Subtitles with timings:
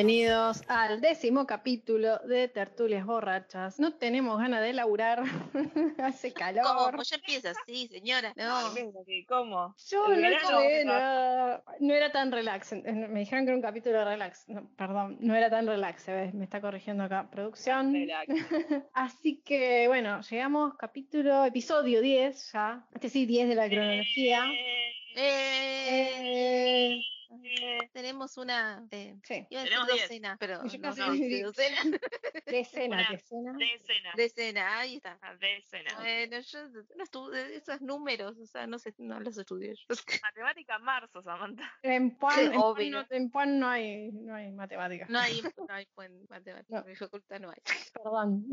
[0.00, 3.78] Bienvenidos al décimo capítulo de Tertulias Borrachas.
[3.78, 5.22] No tenemos ganas de laburar,
[5.98, 6.40] hace ¿Cómo?
[6.46, 6.96] calor.
[6.96, 8.32] Pues ya empieza así, señora.
[8.34, 8.72] No.
[9.28, 9.74] ¿Cómo?
[9.90, 12.72] Yo no, sé, no, no era tan relax.
[12.72, 14.48] Eh, Me dijeron que era un capítulo de relax.
[14.48, 16.06] No, perdón, no era tan relax.
[16.06, 16.32] ¿ves?
[16.32, 17.94] Me está corrigiendo acá producción.
[18.94, 22.86] Así que bueno, llegamos capítulo, episodio 10 ya.
[22.94, 24.46] Este sí, 10 de la cronología.
[24.50, 27.02] Eh, Eh,
[27.92, 28.86] tenemos una.
[28.90, 30.64] Eh, sí, iba a decir Tenemos docena, pero.
[30.66, 31.76] Yo no, no, dije- docena.
[32.46, 33.52] decena, Una decena.
[33.58, 34.12] Decena.
[34.16, 35.18] Decena, ahí está.
[35.40, 35.94] Decena.
[35.98, 39.86] Bueno, yo no estudio esos números, o sea, no sé, no los estudio yo.
[40.22, 41.70] Matemática marzo, Samantha.
[41.82, 42.90] En Puan, en Puan obvio.
[42.90, 45.08] no, en Puan no hay, no hay matemáticas.
[45.08, 46.80] No hay, no hay buen matemática, No.
[46.82, 47.58] en mi facultad no hay.
[47.92, 48.44] Perdón.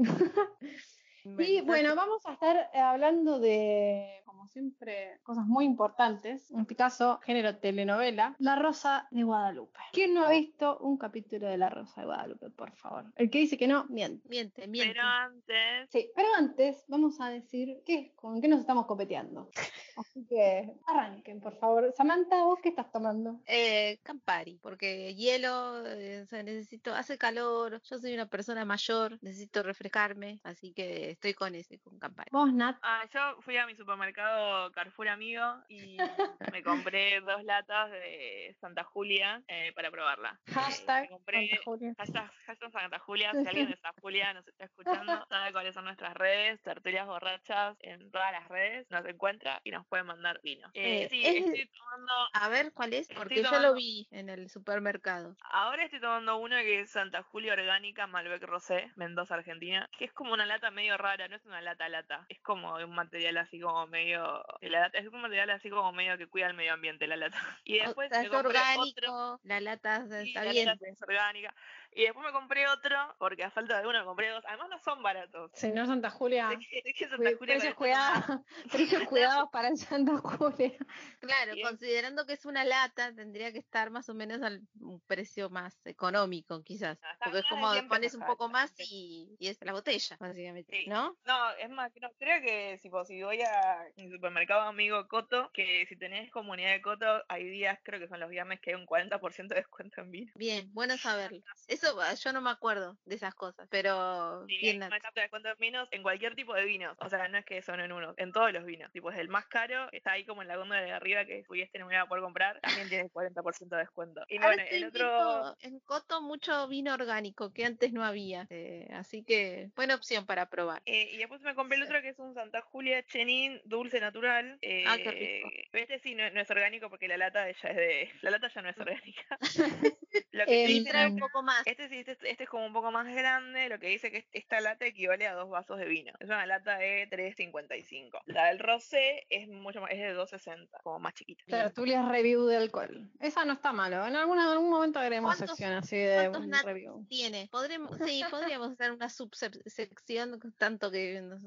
[1.40, 6.52] Y bueno, vamos a estar eh, hablando de, como siempre, cosas muy importantes.
[6.52, 9.80] En este caso, género telenovela, La Rosa de Guadalupe.
[9.94, 13.06] ¿Quién no ha visto un capítulo de La Rosa de Guadalupe, por favor?
[13.16, 14.28] El que dice que no, miente.
[14.30, 14.94] Miente, miente.
[14.94, 19.50] Pero antes, Sí, pero antes vamos a decir qué, con qué nos estamos copeteando.
[19.98, 21.92] Así que arranquen, por favor.
[21.96, 23.40] Samantha, ¿vos qué estás tomando?
[23.46, 29.18] Eh, Campari, porque hielo, eh, o sea, necesito, hace calor, yo soy una persona mayor,
[29.22, 32.30] necesito refrescarme, así que estoy con ese, con Campari.
[32.32, 32.78] Vos, Nat.
[32.84, 35.98] ah, yo fui a mi supermercado Carrefour Amigo y
[36.54, 40.40] me compré dos latas de Santa Julia eh, para probarla.
[40.46, 41.04] Eh, Hashtag.
[41.04, 41.94] me compré Santa Julia.
[41.98, 45.86] Hashtag, hashtag Santa Julia, si alguien de Santa Julia nos está escuchando, sabe cuáles son
[45.86, 50.70] nuestras redes, tertulias borrachas en todas las redes, nos encuentra y nos puede mandar vino.
[50.74, 53.08] Eh, Eh, sí, es- estoy tomando, A ver, ¿cuál es?
[53.08, 55.36] Porque yo tomando- lo vi en el supermercado.
[55.42, 60.14] ahora estoy tomando uno que es Santa Julia Orgánica Malbec Rosé, Mendoza, Argentina, que es
[60.14, 63.38] como una lata medio rara, no es una lata lata, es como de un material
[63.38, 66.54] así como medio, de la lata- es un material así como medio que cuida el
[66.56, 67.38] medio ambiente la lata.
[67.64, 71.54] Y O después sea, me es orgánico, otro, la lata Sí, la lata es orgánica.
[71.98, 74.44] Y después me compré otro, porque a falta de uno me compré dos.
[74.48, 75.50] Además no son baratos.
[75.56, 76.52] Señor Santa Julia.
[76.52, 78.42] Es que- es que Santa Cuid- Julia Precios cuidados,
[78.72, 80.78] precios cuidados para el Santa Julia.
[81.20, 81.68] Claro, Bien.
[81.68, 85.84] considerando que es una lata, tendría que estar más o menos al un precio más
[85.88, 87.00] económico, quizás.
[87.02, 90.18] No, Porque es como de 100 pones un poco más y, y es la botella,
[90.20, 90.86] básicamente, Sí.
[90.88, 91.18] ¿no?
[91.26, 95.50] No, es más, creo, creo que si, pues, si voy a mi supermercado amigo Coto,
[95.52, 98.76] que si tenés comunidad de Coto, hay días, creo que son los viernes, que hay
[98.76, 100.32] un 40% de descuento en vino.
[100.36, 101.40] Bien, bueno saberlo.
[101.68, 105.88] Eso ah, yo no me acuerdo de esas cosas, pero Y bien, de en vinos
[105.92, 106.96] en cualquier tipo de vinos.
[107.00, 108.92] O sea, no es que son en uno, en todos los vinos.
[108.92, 111.44] Tipo, es el más caro, está ahí como en la góndola de arriba que si
[111.44, 114.22] pudieste no me iba a poder comprar, también tiene 40% de descuento.
[114.28, 115.56] Y Ahora bueno, estoy el otro...
[115.62, 120.50] en Coto mucho vino orgánico que antes no había, eh, así que buena opción para
[120.50, 120.82] probar.
[120.86, 124.58] Eh, y después me compré el otro que es un Santa Julia Chenin dulce natural.
[124.62, 125.50] Eh, Ah, qué rico.
[125.74, 128.12] Este sí no, no es orgánico porque la lata ya es de.
[128.22, 129.38] La lata ya no es orgánica.
[130.32, 131.67] Lo que sí es- un poco más.
[131.70, 133.70] Este sí, este, este es como un poco más grande.
[133.70, 136.14] Lo que dice que esta lata equivale a dos vasos de vino.
[136.20, 138.22] Es una lata de 3.55.
[138.26, 141.44] La del rosé es mucho más, es de 2.60, como más chiquita.
[141.48, 143.10] Tertulias review de alcohol.
[143.20, 144.06] Esa no está malo.
[144.08, 147.06] En, alguna, en algún momento haremos ¿Cuántos- sección así de cuántos un review.
[147.10, 151.42] Tiene, podremos, sí, podríamos hacer una subsección, tanto que nos,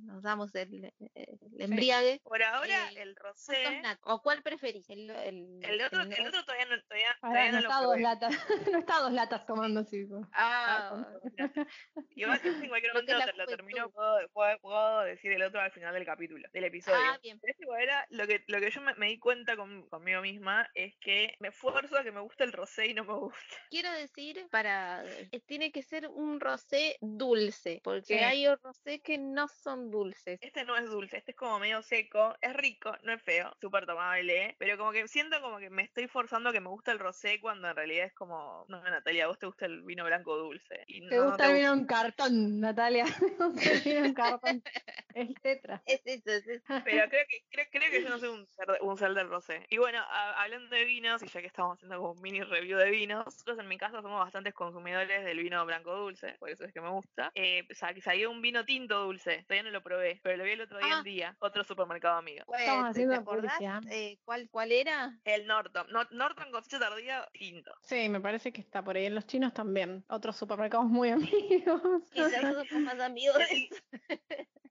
[0.00, 2.20] nos damos el, el embriague.
[2.24, 3.82] Por ahora, Eh, el ¿Cuántos rosé.
[4.02, 4.88] ¿O cuál preferís?
[4.90, 7.80] El, el, El otro, el- el otro todavía no, todavía, todavía no no lo está
[7.82, 8.34] dos latas.
[8.72, 10.04] no está dos latas tomando así.
[10.04, 10.22] pues.
[10.32, 11.04] Ah,
[12.14, 15.72] Igual que en cualquier momento te lo termino, puedo, puedo, puedo decir el otro al
[15.72, 16.96] final del capítulo, del episodio.
[16.98, 17.38] Ah, bien.
[17.40, 20.68] Pero este era lo que, lo que yo me, me di cuenta con- conmigo misma
[20.74, 23.38] es que me esfuerzo a que me guste el rosé y no me gusta.
[23.70, 29.48] quiero decir, para eh, tiene que ser un rosé dulce, porque hay rosé que no
[29.48, 30.38] son dulces.
[30.40, 33.86] Este no es dulce, este es como medio seco, es rico, no es feo, súper
[33.86, 36.98] tomable, pero como que siento como que me estoy forzando a que me guste el
[36.98, 40.84] rosé cuando en realidad es como, no, Natalia, vos te gusta el vino blanco dulce.
[40.86, 43.04] Y Te no gusta te el vino en cartón, Natalia.
[43.04, 44.62] El vino en cartón.
[45.14, 45.82] El tetra.
[45.86, 46.64] Es eso, es eso.
[46.84, 48.46] Pero creo que, creo, creo que yo no soy un
[48.80, 49.66] un ser del rosé.
[49.70, 52.78] Y bueno, a- hablando de vinos, y ya que estamos haciendo como un mini review
[52.78, 56.64] de vinos, nosotros en mi casa somos bastantes consumidores del vino blanco dulce, por eso
[56.64, 57.30] es que me gusta.
[57.34, 60.60] Eh, sa- salió un vino tinto dulce, todavía no lo probé, pero lo vi el
[60.62, 60.98] otro día Ah.
[60.98, 62.44] en día, otro supermercado amigo.
[62.46, 63.60] Pues, Estamos ¿te- haciendo ¿Te acordás
[63.90, 65.18] eh, cuál, cuál era?
[65.24, 67.72] El Norton, Nor- Norton cosecha tardía tinto.
[67.82, 69.06] Sí, me parece que está por ahí.
[69.06, 70.04] En los chinos también.
[70.08, 71.82] Otros supermercados muy amigos.
[72.12, 73.42] Quizás somos más amigos.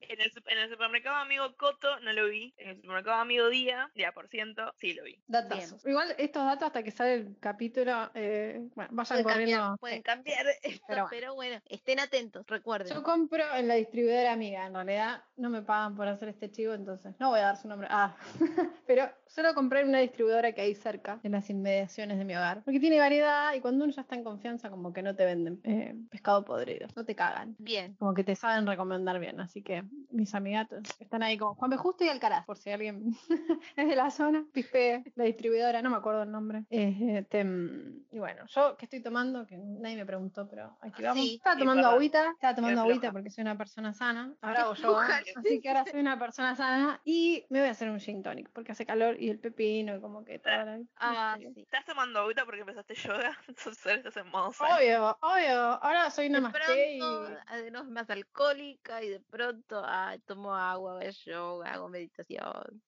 [0.09, 3.89] En el, en el supermercado amigo Coto no lo vi, en el supermercado amigo Día,
[3.95, 5.21] Día por ciento, sí lo vi.
[5.27, 5.85] Datazos.
[5.85, 9.77] Igual estos datos hasta que sale el capítulo, eh, bueno, vayan Pueden cambiar, corriendo.
[9.77, 11.51] pueden cambiar esto, Pero pero, bueno.
[11.59, 11.61] bueno.
[11.69, 12.93] estén atentos, recuerden.
[12.93, 16.73] Yo compro en la distribuidora amiga, en realidad no me pagan por hacer este chivo,
[16.73, 17.87] entonces no voy a dar su nombre.
[17.91, 18.15] Ah,
[18.85, 22.63] pero solo compré en una distribuidora que hay cerca, en las inmediaciones de mi hogar,
[22.63, 25.59] porque tiene variedad y cuando uno ya está en confianza como que no te venden
[25.63, 27.55] eh, pescado podrido, no te cagan.
[27.59, 27.95] Bien.
[27.95, 31.77] Como que te saben recomendar bien, así que mis amigatos están ahí como Juan B.
[31.77, 33.15] Justo y Alcaraz, por si alguien
[33.75, 36.65] es de la zona, Pispe, la distribuidora, no me acuerdo el nombre.
[36.69, 41.03] Eh, este, mm, y bueno, yo que estoy tomando, que nadie me preguntó, pero aquí
[41.03, 41.23] vamos.
[41.23, 44.33] Sí, estaba tomando agüita, estaba tomando agüita porque soy una persona sana.
[44.41, 47.89] Ahora hago floja, así que ahora soy una persona sana y me voy a hacer
[47.89, 50.79] un gin tonic porque hace calor y el pepino y como que toda la...
[50.97, 51.53] Ah, sí.
[51.61, 53.37] ¿Estás tomando agüita porque empezaste yoga?
[53.47, 54.51] Entonces ahora estás en modo.
[54.59, 55.59] Obvio, obvio.
[55.83, 56.99] Ahora soy De namaste y...
[56.99, 57.29] pronto,
[57.71, 62.81] no es más alcohólica y de pronto ah, tomo agua, hago yoga, hago meditación.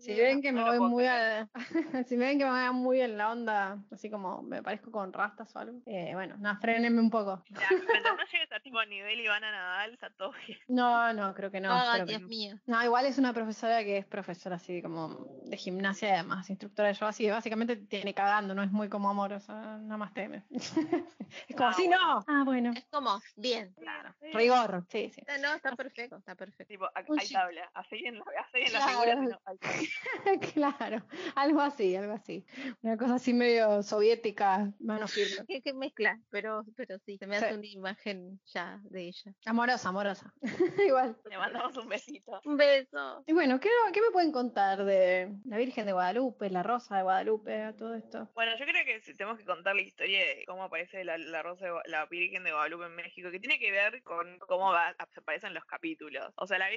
[0.00, 1.48] Si ven que me no voy muy a,
[2.06, 5.54] si ven que me voy muy en la onda, así como me parezco con rastas
[5.54, 7.42] o algo, eh, bueno, nada, frenenme un poco.
[7.50, 10.58] Ya, mientras no llegues a tipo nivel Ivana Nadal, está todo bien.
[10.68, 11.70] No, no, creo que no.
[11.72, 12.28] Ah, Dios no.
[12.28, 12.56] mío.
[12.66, 16.88] No, igual es una profesora que es profesora así como de gimnasia y además instructora
[16.88, 20.14] de yoga, así que básicamente te tiene cagando, no es muy como amorosa, nada más
[20.14, 20.44] teme.
[20.50, 22.14] es como Ah, así, bueno.
[22.20, 22.24] no.
[22.26, 22.72] Ah, bueno.
[22.74, 23.74] Es como, bien.
[23.74, 24.14] Claro.
[24.20, 24.32] Sí.
[24.32, 25.22] Rigor, sí, sí.
[25.28, 26.64] Ah, No, está perfecto, está perfecto.
[26.68, 28.88] Tipo, hay tabla, así en la, así en la Claro.
[28.88, 29.14] figura.
[29.20, 29.57] sino hay tabla.
[30.54, 32.44] claro, algo así, algo así.
[32.82, 35.44] Una cosa así medio soviética, mano firme.
[35.46, 36.18] ¿Qué, qué mezcla?
[36.30, 37.44] Pero, pero sí, se me Sí.
[37.44, 39.32] hace una imagen ya de ella.
[39.46, 40.32] Amorosa, amorosa.
[40.86, 41.16] igual.
[41.28, 42.40] Le mandamos un besito.
[42.44, 43.22] Un beso.
[43.26, 47.02] Y bueno, ¿qué, ¿qué me pueden contar de la Virgen de Guadalupe, la Rosa de
[47.02, 48.30] Guadalupe, todo esto?
[48.34, 51.42] Bueno, yo creo que si tenemos que contar la historia de cómo aparece la, la
[51.42, 54.94] Rosa de la Virgen de Guadalupe en México, que tiene que ver con cómo va,
[54.98, 56.32] aparecen los capítulos.
[56.36, 56.68] O sea, la,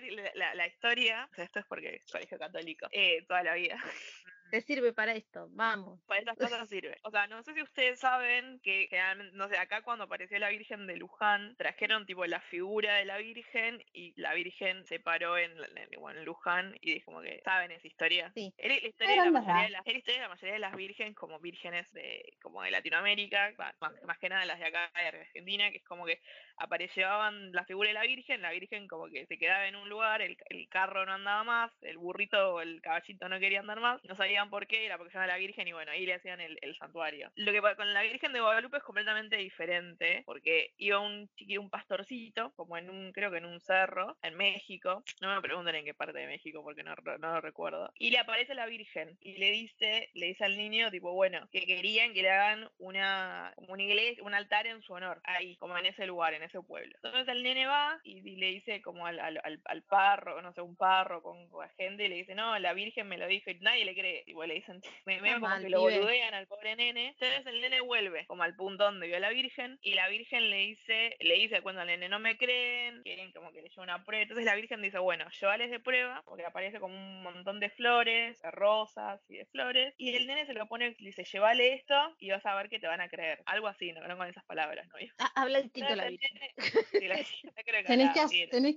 [0.55, 3.77] la, historia, o sea, esto es porque es colegio católico, eh, toda la vida.
[4.51, 6.01] Te sirve para esto, vamos.
[6.05, 6.97] Para estas cosas sirve.
[7.03, 10.49] O sea, no sé si ustedes saben que generalmente, no sé, acá cuando apareció la
[10.49, 15.37] Virgen de Luján, trajeron tipo la figura de la Virgen y la Virgen se paró
[15.37, 18.29] en, en- en Luján y dijo como que, ¿saben esa historia?
[18.35, 18.53] Sí.
[18.57, 20.59] Es la historia, de la mayoría de las, es la historia de la mayoría de
[20.59, 24.91] las vírgenes como vírgenes de, como de Latinoamérica, más, más que nada las de acá
[24.95, 26.19] de Argentina, que es como que
[26.57, 30.21] aparecían la figura de la Virgen, la Virgen como que se quedaba en un lugar,
[30.21, 34.03] el, el carro no andaba más, el burrito o el caballito no quería andar más,
[34.03, 36.39] no sabían por qué, era porque se llama la Virgen y bueno, ahí le hacían
[36.41, 37.31] el, el santuario.
[37.35, 41.69] Lo que con la Virgen de Guadalupe es completamente diferente, porque iba un chiquito, un
[41.69, 45.85] pastorcito, como en un, creo que en un cerro, en México, no me pregunten en
[45.85, 49.37] qué parte de México porque no, no lo recuerdo, y le aparece la Virgen y
[49.37, 53.83] le dice, le dice al niño tipo, bueno, que querían que le hagan una, una
[53.83, 56.93] iglesia, un altar en su honor, ahí, como en ese lugar, en ese pueblo.
[56.95, 60.75] Entonces el nene va y, le dice como al, al, al, parro, no sé, un
[60.75, 63.85] parro con, con gente, y le dice, no, la Virgen me lo dijo y nadie
[63.85, 64.23] le cree.
[64.31, 67.09] Igual le dicen, me, me como mal, que lo boludean al pobre nene.
[67.09, 70.49] Entonces el nene vuelve como al punto donde vio a la Virgen y la Virgen
[70.49, 73.83] le dice, le dice cuando al nene no me creen, quieren como que le lleve
[73.83, 74.23] una prueba.
[74.23, 78.41] Entonces la Virgen dice, bueno, llévales de prueba, porque aparece como un montón de flores,
[78.41, 79.93] de rosas y de flores.
[79.97, 82.79] Y el nene se lo pone, le dice, llévale esto y vas a ver que
[82.79, 83.41] te van a creer.
[83.45, 84.95] Algo así, no, no con esas palabras, ¿no?
[85.19, 85.59] Ah, habla
[85.95, 86.37] la Virgen.
[86.41, 88.75] el sí, la Virgen, yo creo que Tenés que, tenés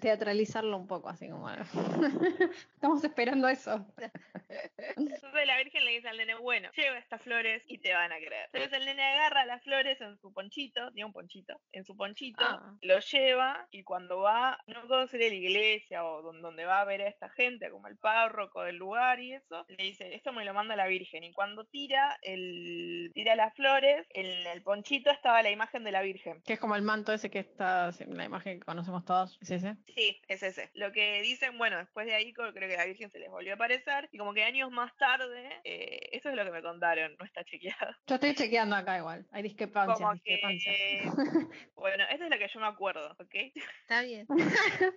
[0.00, 1.48] teatralizarlo un poco, así como.
[2.74, 3.86] Estamos esperando eso.
[4.96, 8.16] Entonces la Virgen le dice al nene, bueno, lleva estas flores y te van a
[8.16, 8.48] creer.
[8.52, 12.44] Entonces el nene agarra las flores en su ponchito, tiene un ponchito, en su ponchito,
[12.44, 12.74] Ah.
[12.82, 16.84] lo lleva y cuando va, no puedo ser la iglesia o don- donde va a
[16.84, 20.44] ver a esta gente, como el párroco del lugar y eso, le dice, esto me
[20.44, 21.24] lo manda la Virgen.
[21.24, 26.02] Y cuando tira el tira las flores, en el ponchito estaba la imagen de la
[26.02, 26.42] Virgen.
[26.44, 29.38] Que es como el manto ese que está, la imagen que conocemos todos.
[29.40, 29.76] ¿Es ese?
[29.94, 30.70] Sí, es ese.
[30.74, 33.54] Lo que dicen, bueno, después de ahí creo que la Virgen se les volvió a
[33.56, 37.14] aparecer y como que años más tarde, eh, esto eso es lo que me contaron,
[37.18, 37.94] no está chequeado.
[38.06, 39.26] Yo estoy chequeando acá igual.
[39.32, 40.76] Hay discrepancias, Como discrepancias.
[40.76, 41.02] que,
[41.74, 43.34] bueno, esta es la que yo me acuerdo, ¿ok?
[43.82, 44.26] Está bien.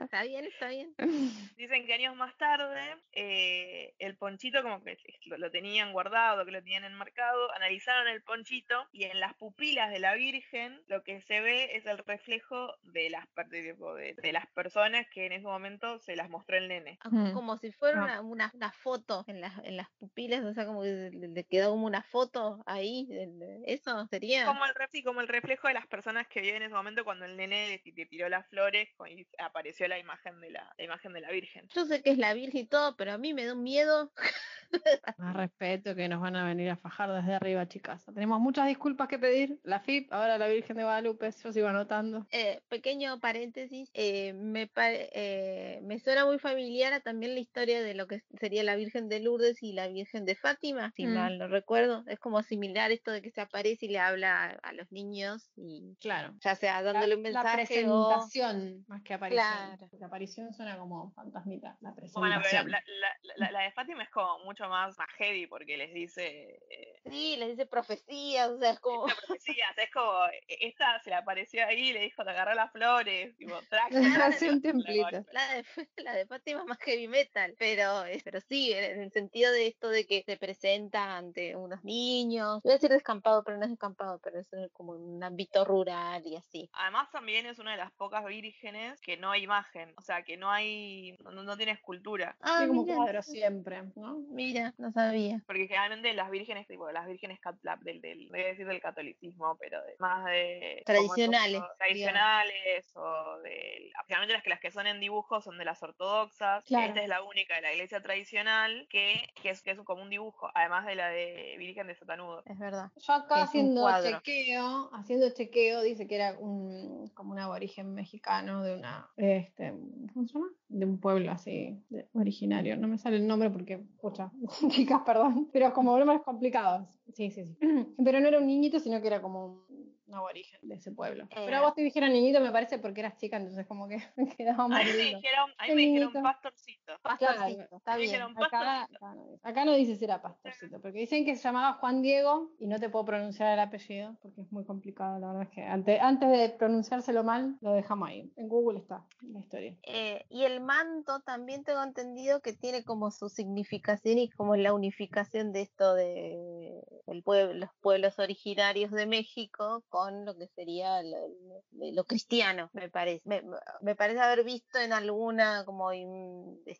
[0.01, 0.93] está bien, está bien.
[1.57, 2.81] Dicen que años más tarde
[3.13, 8.21] eh, el ponchito como que lo, lo tenían guardado, que lo tenían enmarcado, analizaron el
[8.23, 12.75] ponchito y en las pupilas de la Virgen lo que se ve es el reflejo
[12.83, 16.67] de las, de, de- de las personas que en ese momento se las mostró el
[16.67, 16.97] nene.
[17.03, 17.31] Ah.
[17.33, 18.03] Como si fuera No.
[18.05, 21.43] una, una, una foto en las, en las pupilas, o sea, como que le, le
[21.45, 23.05] quedó como una foto ahí.
[23.07, 24.45] de- Eso sería.
[24.45, 27.03] Como el, re- sí, como el reflejo de las personas que viven en ese momento
[27.03, 30.83] cuando el nene le, le tiró las flores y apareció la imagen de la, la
[30.83, 31.67] imagen de la Virgen.
[31.73, 34.11] Yo sé que es la Virgen y todo, pero a mí me da un miedo.
[35.17, 38.05] Más respeto que nos van a venir a fajar desde arriba, chicas.
[38.05, 39.59] Tenemos muchas disculpas que pedir.
[39.63, 42.25] La FIP, ahora la Virgen de Guadalupe, yo sigo anotando.
[42.31, 47.81] Eh, pequeño paréntesis, eh, me, pare- eh, me suena muy familiar a también la historia
[47.81, 51.13] de lo que sería la Virgen de Lourdes y la Virgen de Fátima, si Mm.
[51.13, 52.03] mal no recuerdo.
[52.07, 55.49] Es como similar esto de que se aparece y le habla a, a los niños
[55.55, 56.33] y Claro.
[56.41, 58.07] ya sea dándole un La mensaje o...
[58.09, 59.43] presentación, más que aparición.
[59.45, 59.87] Claro.
[59.89, 61.77] Porque aparición suena como fantasmita.
[61.81, 62.65] La Bueno, presentación.
[62.65, 62.83] pero la,
[63.23, 67.01] la- la- la de Fátima es como mucho más, más heavy porque les dice eh,
[67.09, 69.07] Sí, les dice profecías, o sea, es como...
[69.07, 72.23] Esta profecía, o sea, es como, e- esta se le apareció ahí y le dijo,
[72.23, 73.95] te agarró las flores, tipo, traje.
[74.51, 75.25] Un templito.
[75.31, 75.65] La de,
[76.03, 79.67] la de Fátima es más heavy metal, pero, es- pero sí, en el sentido de
[79.67, 82.61] esto de que se presenta ante unos niños.
[82.63, 86.35] Voy a decir descampado, pero no es descampado, pero es como un ámbito rural y
[86.35, 86.69] así.
[86.73, 90.37] Además también es una de las pocas vírgenes que no hay imagen, o sea, que
[90.37, 92.35] no hay, no, no tiene escultura.
[92.41, 94.17] Ah, Sí, como mira, cuadro siempre, ¿no?
[94.29, 95.41] mira, no sabía.
[95.47, 97.39] Porque generalmente las vírgenes, tipo, las vírgenes
[97.81, 100.83] del, del, voy a decir del catolicismo, pero de- más de...
[100.85, 103.91] como esos- Tradicionales, Tradicionales, o de...
[104.07, 106.63] Generalmente las que, las que son en dibujos son de las ortodoxas.
[106.65, 106.87] Claro.
[106.87, 110.09] Esta es la única de la iglesia tradicional que, que, es, que es como un
[110.09, 112.43] dibujo, además de la de Virgen de Sotanudo.
[112.45, 112.91] Es verdad.
[112.97, 118.75] Yo acá haciendo chequeo, haciendo chequeo, dice que era un, como un aborigen mexicano de
[118.77, 119.73] una, este,
[120.13, 120.49] ¿cómo se llama?
[120.67, 122.77] De un pueblo así, de- originario.
[122.77, 124.31] No me sale el nombre porque, pucha,
[124.69, 126.87] chicas, perdón, pero como nombres complicados.
[127.13, 127.57] Sí, sí, sí.
[128.03, 129.65] Pero no era un niñito, sino que era como un,
[130.11, 131.27] un aborigen de ese pueblo.
[131.33, 131.61] Pero a Eh.
[131.61, 134.67] vos te dijeron niñito, me parece, porque eras chica, entonces como que me quedaba A
[134.67, 136.93] mí me dijeron, a mí Qué me dijeron pastorcito.
[137.01, 138.11] Pastorcito, está Me bien.
[138.11, 138.97] dijeron Acá, pastorcito.
[139.05, 142.51] acá no acá no dice si era pastorcito, porque dicen que se llamaba Juan Diego
[142.59, 145.63] y no te puedo pronunciar el apellido porque es muy complicado, la verdad es que
[145.63, 148.31] antes, antes de pronunciárselo mal, lo dejamos ahí.
[148.35, 149.75] En Google está la historia.
[149.83, 154.73] Eh, y el manto también tengo entendido que tiene como su significación y como la
[154.73, 161.01] unificación de esto de el pueblo, los pueblos originarios de México con lo que sería
[161.03, 163.21] lo, lo- lo cristiano, me parece.
[163.27, 163.43] Me,
[163.81, 165.91] me parece haber visto en alguna como,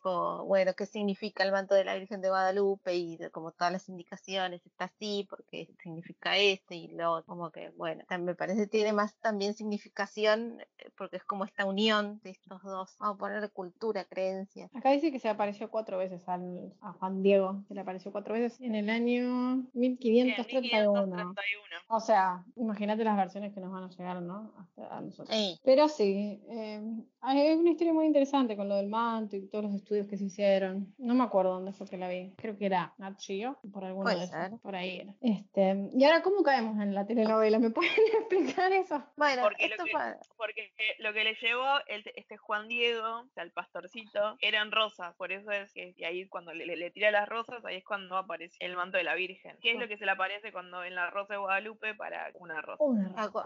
[0.02, 3.88] como, bueno, qué significa el manto de la Virgen de Guadalupe y como todas las
[3.88, 8.66] indicaciones, está así porque significa esto y lo otro, como que, bueno, me parece que
[8.68, 13.18] tiene más también significación eh, porque es como esta unión de estos dos, vamos a
[13.18, 14.68] poner cultura, creencia.
[14.74, 18.34] Acá dice que se apareció cuatro veces al, a Juan Diego, se le apareció cuatro
[18.34, 21.02] veces en el año 1531.
[21.06, 21.80] 1531.
[21.88, 24.52] O sea, imagínate las versiones que nos van a llegar, ¿no?
[24.58, 25.36] Hasta a nosotros.
[25.36, 25.58] Sí.
[25.64, 26.80] Pero sí, eh,
[27.20, 30.24] hay una historia muy interesante con lo del manto y todos los estudios que se
[30.24, 30.94] hicieron.
[30.98, 32.32] No me acuerdo dónde fue que la vi.
[32.36, 35.14] Creo que era Nat Geo, por Puede de por ahí era.
[35.20, 37.58] Este, y ahora, ¿cómo caemos en la telenovela?
[37.58, 39.02] ¿Me pueden explicar eso?
[39.16, 43.20] Bueno, Porque esto lo que, pa- porque lo que le llevó el, este Juan Diego,
[43.20, 45.14] o sea, el pastorcito, eran rosas.
[45.16, 47.84] Por eso es que y ahí cuando le, le- le tira las rosas, ahí es
[47.84, 49.56] cuando aparece el manto de la Virgen.
[49.60, 52.60] ¿Qué es lo que se le aparece cuando en la rosa de Guadalupe para una
[52.60, 52.82] rosa?
[52.82, 53.01] Una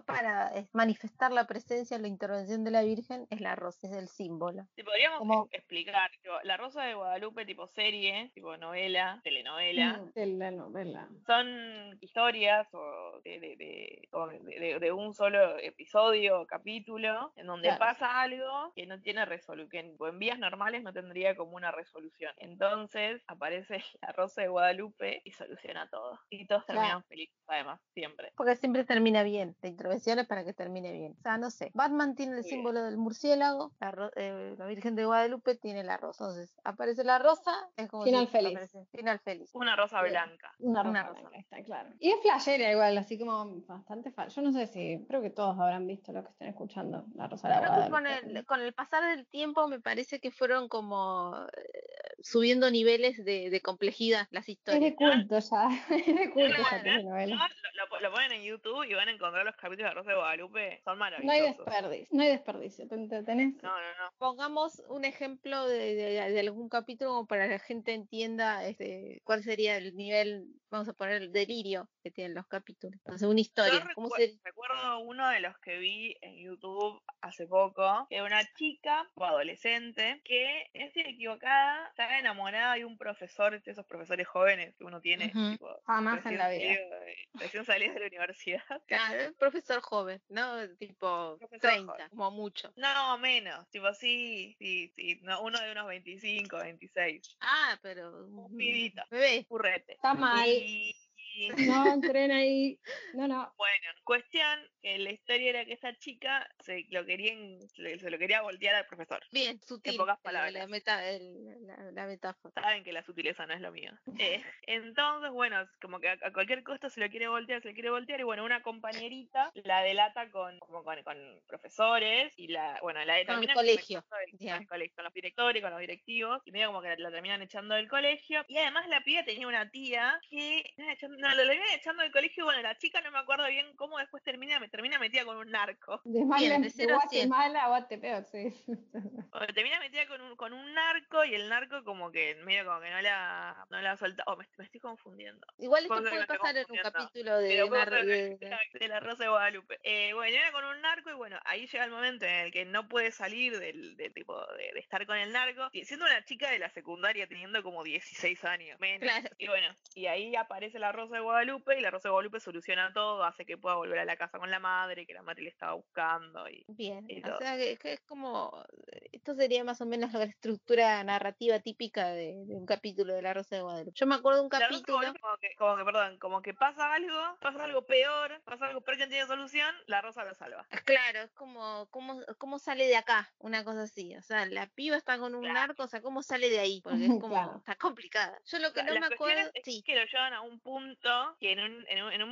[0.07, 4.09] para eh, manifestar la presencia, la intervención de la Virgen, es la rosa, es el
[4.09, 4.67] símbolo.
[4.75, 9.99] Te podríamos Como- e- explicar, tipo, la rosa de Guadalupe tipo serie, tipo novela, telenovela.
[9.99, 11.09] Mm, Telenovela.
[11.27, 17.33] son historias o de, de, de- o de- de- de un solo episodio o capítulo
[17.37, 17.79] en donde Claro.
[17.81, 22.33] pasa algo que no tiene resolución, que en, vías normales no tendría como una resolución.
[22.39, 26.19] Entonces aparece la Rosa de Guadalupe y soluciona todo.
[26.31, 26.81] Y todos Claro.
[26.81, 28.33] terminan felices, además, siempre.
[28.37, 31.15] Porque siempre termina bien, la intervención es para que termine bien.
[31.19, 32.51] O sea, no sé, Batman tiene el bien.
[32.57, 36.25] símbolo del murciélago, la, ro- eh, la Virgen de Guadalupe tiene la rosa.
[36.25, 38.53] Entonces, aparece la rosa, es como Final si feliz.
[38.57, 39.51] aparece- final feliz.
[39.55, 40.13] Una rosa Bien.
[40.13, 40.53] blanca.
[40.59, 41.91] Una Una rosa, blanca, está claro.
[42.01, 45.59] Y es flashera igual, así como bastante fa- Yo no sé si, creo que todos
[45.59, 48.39] habrán visto lo que estén escuchando, La Rosa de Creo que con Guadalupe.
[48.39, 51.81] el, con el pasar del tiempo me parece que fueron como, eh,
[52.21, 54.81] subiendo niveles de, de complejidad las Es historias.
[54.91, 55.69] de culto ya.
[55.97, 59.91] Es de culto esa Claro, lo ponen en YouTube y van a encontrar los capítulos
[59.91, 60.81] de Rosa de Guadalupe.
[60.85, 61.67] Son No hay maravillosos.
[61.67, 62.09] desperdicio.
[62.17, 62.89] No hay desperdicio.
[62.89, 63.55] ¿Te entretenés?
[63.63, 64.11] No, no, no.
[64.19, 69.21] Pongamos un ejemplo de, de- de algún capítulo como para que la gente entienda este,
[69.25, 72.95] cuál sería el nivel, vamos a poner el delirio que tienen los capítulos.
[73.05, 73.89] Entonces, una Yo historia.
[73.95, 74.41] ¿Cómo recuer- sería?
[74.67, 79.25] Recuerdo uno de los que vi en YouTube hace poco, que era una chica o
[79.25, 85.01] adolescente que, estoy equivocada, estaba enamorada de un profesor, de esos profesores jóvenes que uno
[85.01, 86.59] tiene, tipo, Jamás en la vida.
[86.59, 88.63] de- recién de la universidad.
[88.87, 90.69] Claro, profesor joven, ¿no?
[90.79, 92.09] Tipo Profesor 30, joven.
[92.11, 92.73] como mucho.
[92.77, 98.27] No, menos, tipo, sí, sí, sí, no, uno de unos 25, 26, Ah, pero.
[98.27, 99.45] un pibito, Bebé.
[99.49, 99.93] currete.
[99.95, 100.49] Está mal.
[100.49, 100.95] Y,
[101.87, 102.79] No entren ahí.
[103.15, 103.53] No, no.
[103.57, 108.43] Bueno, cuestión que la historia era que esa chica se lo querían, se lo quería
[108.43, 109.21] voltear al profesor.
[109.33, 109.97] Bien, sutil.
[109.97, 110.69] pocas el- La, palabras.
[110.69, 112.53] meta, el- la, la metáfora.
[112.61, 113.93] Saben que la sutileza no es lo mío.
[114.19, 117.75] Eh, entonces, bueno, como que a, a cualquier costo se lo quiere voltear, se lo
[117.75, 121.17] quiere voltear, y bueno, una compañerita la delata con, como con, con
[121.47, 125.05] profesores, y la, bueno, la Con el terminan colegio, echando del- con el colegio, con
[125.05, 128.45] los directores, con los directivos, y medio como que la, la terminan echando del colegio,
[128.49, 132.43] y además la piba tenía una tía que, la no, la terminan echando del colegio,
[132.43, 135.37] y bueno, la chica no me acuerdo bien cómo después termina, me termina metida con
[135.37, 136.01] un narco.
[136.05, 136.87] De mala, de.
[136.87, 138.55] Guatemala a sí.
[139.33, 142.81] O termina metida con un, con un narco y el narco como que medio como
[142.81, 144.23] que no la, no la suelta.
[144.27, 145.47] Oh, me, me estoy confundiendo.
[145.59, 149.29] Igual esto puede pasar en un capítulo de, de- de, la- de la Rosa de
[149.29, 149.79] Guadalupe.
[149.83, 152.65] Eh, bueno, era con un narco y bueno, ahí llega el momento en el que
[152.65, 155.69] no puede salir del, del tipo de, de estar con el narco.
[155.73, 159.01] Y siendo una chica de la secundaria teniendo como 16 años, menos.
[159.09, 159.29] Claro.
[159.39, 162.93] Y bueno, y ahí aparece la Rosa de Guadalupe y la Rosa de Guadalupe soluciona
[162.93, 165.51] todo, hace que pueda volver a la casa con la madre, que la madre le
[165.51, 168.65] estaba buscando y Bien, y o sea que, que es como,
[169.13, 173.35] esto sería más o menos la estructura narrativa típica de, de un capítulo de La
[173.35, 173.95] Rosa de Guadalupe.
[173.95, 176.43] Yo me acuerdo de un La Rosa de capítulo, como que, como que, perdón, como
[176.43, 180.25] que pasa algo, pasa algo peor, pasa algo peor que no tiene solución, la Rosa
[180.25, 180.69] lo salva.
[180.85, 183.33] claro, es como, ¿cómo, cómo sale de acá?
[183.39, 185.55] Una cosa así, o sea, la piba está con un Claro.
[185.55, 186.81] narco, o sea, ¿cómo sale de ahí?
[186.83, 187.59] Porque es como, Claro.
[187.59, 188.39] está complicada.
[188.45, 191.06] Yo lo que no me acuerdo, es sí, que lo llevan a un punto
[191.41, 192.23] que en, un, en, un- en,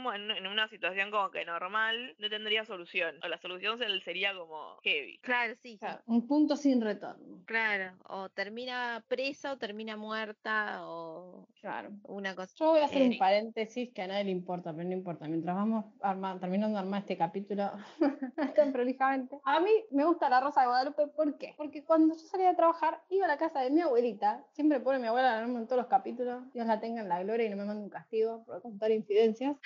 [0.47, 3.17] un una situación como que normal no tendría solución.
[3.25, 5.19] O la solución se- sería como heavy.
[5.19, 5.79] claro, sí.
[5.79, 7.43] Claro, un punto sin retorno.
[7.47, 11.91] Claro, o termina presa o termina muerta o Claro.
[12.05, 12.55] una cosa.
[12.59, 15.27] Yo voy a hacer Eh, un paréntesis que a nadie le importa, pero no importa.
[15.27, 17.71] Mientras vamos arma- terminando de armar este capítulo
[18.57, 19.39] tan prolijamente.
[19.45, 21.55] A mí me gusta la Rosa de Guadalupe, ¿por qué?
[21.57, 24.45] Porque cuando yo salía a trabajar, iba a la casa de mi abuelita.
[24.53, 26.53] Siempre pone mi abuela la en todos los capítulos.
[26.53, 29.57] Dios la tenga en la gloria y no me mande un castigo contar incidencias.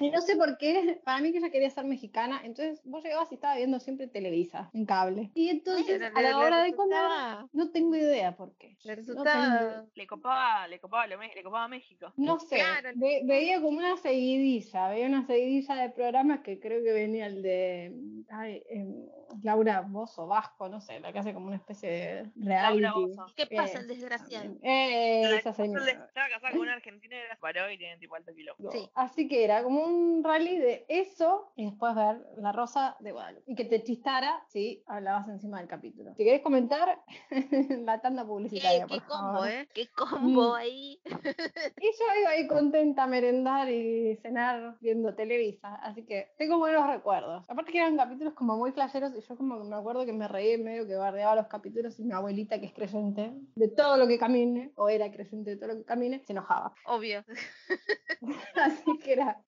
[0.00, 2.40] Y no sé por qué, para mí que ella quería ser mexicana.
[2.44, 5.30] Entonces vos llegabas y estaba viendo siempre Televisa, en cable.
[5.34, 7.00] Y entonces, a la hora de comer,
[7.52, 8.76] no tengo idea por qué.
[8.84, 12.12] le No resultaba Le copaba, le copaba, lo me- le copaba México.
[12.16, 12.90] no sé, Claro.
[12.94, 17.42] ve- veía como una seguidilla, veía una seguidilla de programas que creo que venía el
[17.42, 17.92] de
[18.30, 19.06] ay, em,
[19.42, 23.16] Laura Bozo Vasco, no sé, la que hace como una especie de reality.
[23.36, 24.54] ¿Qué pasa, el desgraciado?
[24.62, 25.90] eh, esa señora.
[25.90, 28.32] Estaba casada con una argentina y la paró y tienen tipo alto
[28.70, 28.90] Sí.
[28.94, 33.44] Así que era como un rally de eso y después ver La Rosa de Guadalupe.
[33.50, 36.14] Y que te chistara si hablabas encima del capítulo.
[36.16, 37.00] Si querés comentar,
[37.84, 39.48] la tanda ¿Qué, publicitaria, qué por combo, favor.
[39.48, 39.68] eh?
[39.74, 40.54] Qué combo Mm.
[40.54, 41.00] ahí.
[41.80, 46.86] Y yo iba ahí contenta a merendar y cenar viendo Televisa, así que tengo buenos
[46.86, 47.44] recuerdos.
[47.48, 50.28] Aparte que eran capítulos como muy flasheros y yo como que me acuerdo que me
[50.28, 54.06] reí medio que bardeaba los capítulos y mi abuelita que es creyente de todo lo
[54.06, 56.74] que camine, o era creyente de todo lo que camine, se enojaba.
[56.86, 57.24] Obvio.
[58.54, 59.38] Así que era...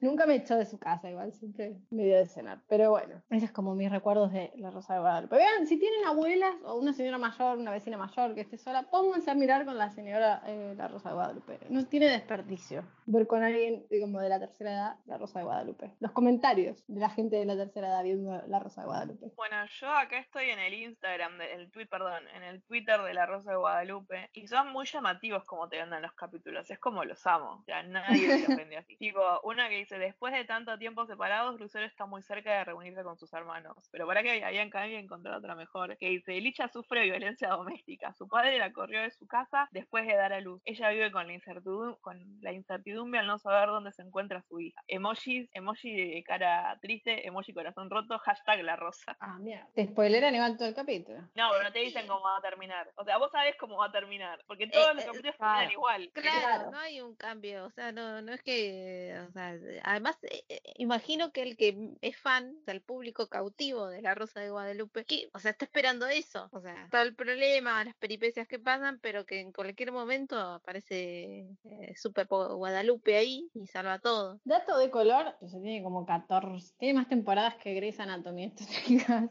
[0.00, 2.60] Nunca me echó de su casa, igual siempre me dio de cenar.
[2.68, 5.36] Pero bueno, esos es como mis recuerdos de La Rosa de Guadalupe.
[5.36, 9.30] Vean, si tienen abuelas o una señora mayor, una vecina mayor que esté sola, pónganse
[9.30, 11.58] a mirar con la señora eh, La Rosa de Guadalupe.
[11.70, 15.90] No tiene desperdicio ver con alguien como de la tercera edad La Rosa de Guadalupe.
[16.00, 19.32] Los comentarios de la gente de la tercera edad viendo La Rosa de Guadalupe.
[19.36, 23.14] Bueno, yo acá estoy en el Instagram, de- el tweet, perdón, en el Twitter de
[23.14, 27.04] la Rosa de Guadalupe y son muy llamativos como te andan los capítulos, es como
[27.04, 28.96] los amo, o sea, nadie se los vende así.
[28.96, 33.02] tipo, una que dice, después de tanto tiempo separados, Lucero está muy cerca de reunirse
[33.02, 37.04] con sus hermanos, pero para que habían había encontrado otra mejor, que dice, Licha sufre
[37.04, 40.90] violencia doméstica, su padre la corrió de su casa después de dar a luz, ella
[40.90, 44.82] vive con la incertidumbre, con la incertidumbre al no saber dónde se encuentra su hija.
[44.88, 49.16] Emojis, emoji de cara triste, emoji corazón roto, hashtag la rosa.
[49.20, 49.66] Ah, mira.
[49.74, 51.18] Te spoileran igual todo el capítulo.
[51.34, 52.90] No, pero no te dicen cómo va a terminar.
[52.96, 54.42] O sea, vos sabés cómo va a terminar.
[54.46, 55.52] Porque todos los eh, capítulos claro.
[55.58, 56.10] terminan igual.
[56.12, 56.70] Claro, Claro.
[56.70, 60.60] no hay un cambio, o sea, no, no es que, o sea, además, eh, eh,
[60.76, 64.50] imagino que el que es fan, o sea, el público cautivo de La Rosa de
[64.50, 66.48] Guadalupe, que, o sea, está esperando eso.
[66.52, 71.48] O sea, todo el problema, las peripecias que pasan, pero que en cualquier momento aparece
[71.64, 74.40] eh, Super Guadalupe ahí y salva todo.
[74.44, 79.30] Dato de color, o sea, tiene como 14, tiene más temporadas que Grey's Anatomy, chica.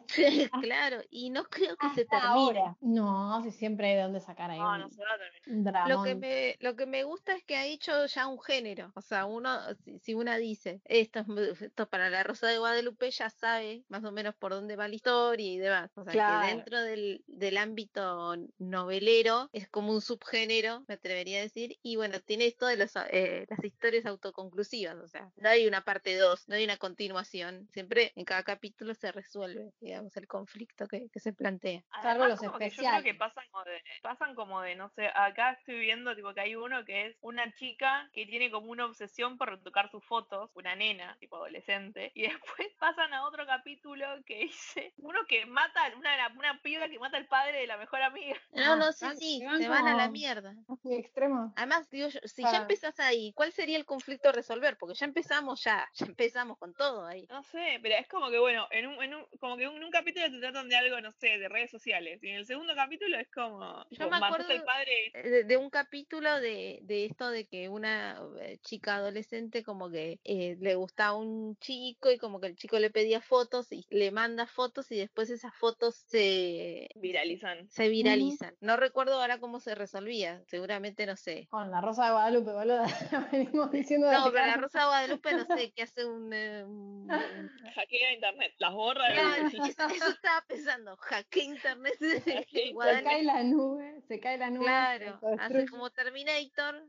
[0.62, 2.28] claro, y no creo que se termine.
[2.28, 2.78] ahora.
[2.82, 5.90] No, si siempre hay de dónde sacar ahí No, un, no se va a terminar.
[5.90, 8.92] Lo que, me, lo que me gusta es que ha hecho ya un género.
[8.96, 9.50] O sea, uno,
[9.84, 11.26] si, si una dice esto
[11.62, 14.88] esto es para la Rosa de Guadalupe, ya sabe más o menos por dónde va
[14.88, 15.92] la historia y demás.
[15.96, 16.48] O sea, Claro.
[16.48, 21.78] que dentro del, del ámbito novelero es como un subgénero, me atrevería a decir.
[21.82, 24.98] Y bueno, tiene esto de los, eh, las historias autoconclusivas.
[24.98, 27.68] O sea, no hay una parte 2, no hay una continuación.
[27.72, 31.84] Siempre en cada capítulo se resuelve, digamos, el conflicto que, que se plantea.
[31.92, 35.08] Además, los como que yo creo que pasan como, de, pasan como de, no sé,
[35.14, 38.86] acá estoy viendo tipo que hay uno que es una chica que tiene como una
[38.86, 44.06] obsesión por retocar sus fotos, una nena, tipo adolescente, y después pasan a otro capítulo
[44.26, 48.02] que dice uno que mata, una, una piba que mata al padre de la mejor
[48.02, 48.36] amiga.
[48.52, 50.56] No, Ah, no, sí, van- sí, se van se van a la mierda.
[50.68, 51.54] Así extremo.
[51.56, 54.78] Además, digo, yo, si ya empezás ahí, ¿cuál sería el conflicto a resolver?
[54.78, 57.26] Porque ya empezamos ya, ya empezamos con todo ahí.
[57.30, 59.92] No sé, pero es como que bueno, en un, en un, como que en un
[59.92, 63.18] capítulo te tratan de algo, no sé, de redes sociales, y en el segundo capítulo
[63.18, 67.48] es como, Yo me acuerdo- al padre De, de un capítulo de, de esto de
[67.48, 72.48] que una eh, chica adolescente como que eh, le gustaba un chico y como que
[72.48, 77.70] el chico le pedía fotos y le manda fotos y después esas fotos se, viralizan.
[77.70, 78.56] se viralizan.
[78.60, 81.48] No recuerdo ahora cómo se resolvía, seguramente no sé.
[81.50, 82.84] Con la Rosa de Guadalupe, boludo.
[83.32, 86.32] venimos diciendo No, pero la Rosa de Guadalupe no sé qué hace un...
[86.34, 86.66] eh,
[87.76, 89.06] Hackea internet, las borra.
[89.14, 94.38] Claro, y- eso, eso estaba pensando, hackea internet Hackea Se cae la nube, se cae
[94.38, 94.66] la nube.
[94.66, 96.84] Claro, hace como Terminator,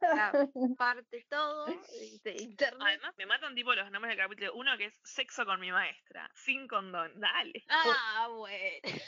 [0.00, 2.86] la parte todo, y de internet.
[2.86, 4.54] Además, me matan tipo los nombres del capítulo.
[4.54, 7.10] Uno que es sexo con mi maestra, sin condón.
[7.20, 7.64] Dale.
[7.68, 9.02] Ah, bueno.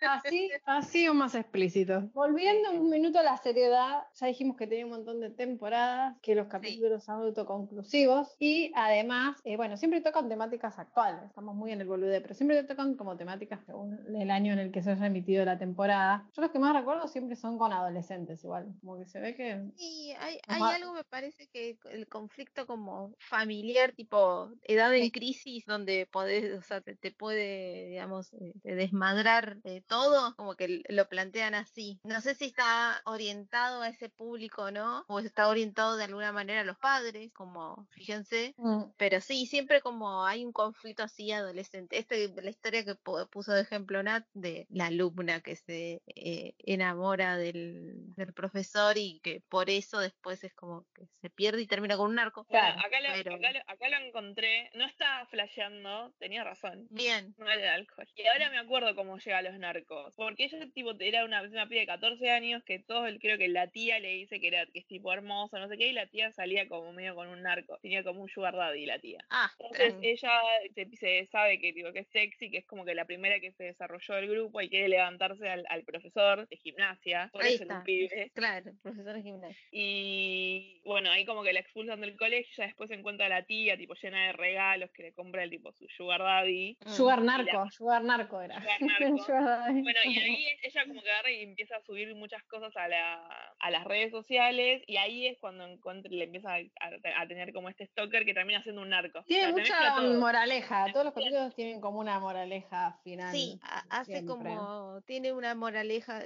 [0.00, 2.10] Así, así o más explícito.
[2.12, 6.34] Volviendo un minuto a la seriedad, ya dijimos que tenía un montón de temporadas, que
[6.34, 11.22] los capítulos son autoconclusivos y además, eh, bueno, siempre tocan temáticas actuales.
[11.24, 14.72] Estamos muy en el bolude, pero siempre tocan como temáticas según el año en el
[14.72, 16.28] que se haya emitido la temporada.
[16.34, 18.74] Yo los que más recuerdo siempre son con adolescentes, igual.
[18.80, 19.70] Como que se ve que.
[19.76, 20.74] Sí, hay, hay Ajá.
[20.74, 26.62] algo, me parece que el conflicto como familiar, tipo edad en crisis, donde podés, o
[26.62, 32.00] sea, te, te puede, digamos, eh, te desmadrar eh, todo, como que lo plantean así.
[32.04, 36.60] No sé si está orientado a ese público no, o está orientado de alguna manera
[36.62, 38.56] a los padres, como, fíjense,
[38.96, 41.98] Pero sí, siempre como hay un conflicto así adolescente.
[41.98, 46.54] Este, la historia que pu- puso de ejemplo Nat, de la alumna que se eh,
[46.58, 51.66] enamora del, del profesor y que por eso después es como que se pierde y
[51.66, 52.16] termina con un.
[52.48, 54.70] Bueno, Claro, acá, lo, pero- acá, lo, acá lo encontré.
[54.74, 56.86] No estaba flasheando, tenía razón.
[56.90, 57.34] Bien.
[57.38, 58.06] No era el alcohol.
[58.14, 60.14] Y ahora me acuerdo cómo llega a los narcos.
[60.16, 63.68] Porque ella tipo era una, una piba de 14 años que todos, creo que la
[63.68, 66.32] tía le dice que era que es tipo hermoso, no sé qué, y la tía
[66.32, 67.78] salía como medio con un narco.
[67.82, 69.18] Tenía como un sugar daddy la tía.
[69.30, 70.30] Ah, Entonces tran- ella
[70.74, 73.52] se, se sabe que, tipo, que es sexy, que es como que la primera que
[73.52, 77.28] se desarrolló del grupo y quiere levantarse al, al profesor de gimnasia.
[77.32, 77.84] Por Ahí eso un está.
[77.84, 78.30] pibe.
[78.34, 79.56] claro, profesor de gimnasia.
[79.72, 83.42] Y bueno, ahí como que la expulsan del colegio, ya después se encuentra a la
[83.44, 86.78] tía, tipo llena de regalos que le compra el tipo su sugar daddy.
[86.84, 86.88] Mm.
[86.90, 88.60] Sugar narco, sugar narco era.
[88.60, 89.18] Sugar narco.
[89.24, 89.82] Sugar daddy.
[89.82, 93.24] Bueno, y ahí ella como que agarra y empieza a subir muchas cosas a, la,
[93.58, 97.52] a las redes sociales y ahí es cuando encuentra, le empieza a, a- a tener
[97.52, 99.22] como este stalker que termina siendo un narco.
[99.24, 100.20] Tiene O sea, te mucha todo.
[100.20, 103.32] moraleja, todos los capítulos tienen como una moraleja final.
[103.34, 104.34] Sí, ha- hace siempre.
[104.50, 106.20] como, tiene una moraleja,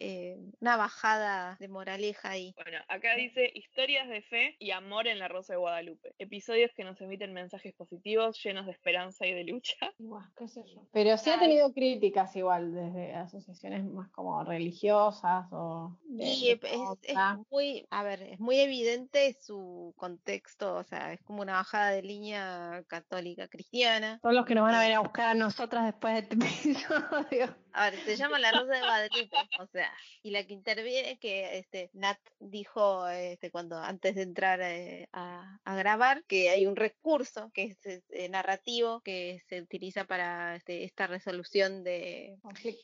[0.00, 2.54] eh, una bajada de moraleja ahí.
[2.62, 6.14] Bueno, acá dice historias de fe y amor en la Rosa de Guadalupe.
[6.18, 9.76] Episodios que nos emiten mensajes positivos llenos de esperanza y de lucha.
[9.98, 10.82] Igual, qué sé yo.
[10.92, 16.60] Pero sí ha tenido críticas igual desde asociaciones más como religiosas o de- Y de
[16.68, 17.16] es, es
[17.50, 22.02] muy, a ver, es muy evidente su contexto, o sea, es como una bajada de
[22.02, 24.18] línea católica cristiana.
[24.22, 27.63] Son los que nos van a venir a buscar a nosotras después de este episodio.
[27.76, 31.58] A ver, se llama La Rosa de Guadalupe, o sea, y la que interviene que
[31.58, 36.76] este Nat dijo este cuando antes de entrar eh, a, a grabar que hay un
[36.76, 42.38] recurso que es este, narrativo que se utiliza para este, esta resolución de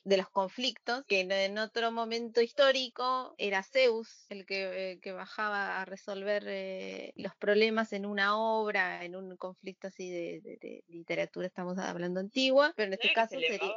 [0.04, 5.12] de los conflictos, que en, en otro momento histórico era Zeus el que, eh, que
[5.12, 10.58] bajaba a resolver eh, los problemas en una obra, en un conflicto así de, de-
[10.60, 13.74] de literatura, estamos hablando antigua, pero en este ¿No era que caso se sería...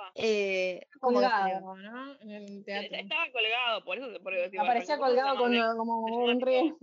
[1.04, 2.20] Colgado, ¿no?
[2.22, 2.98] En el teatro.
[2.98, 6.74] Estaba colgado, por eso por, tipo, Aparecía colgado con como un riel.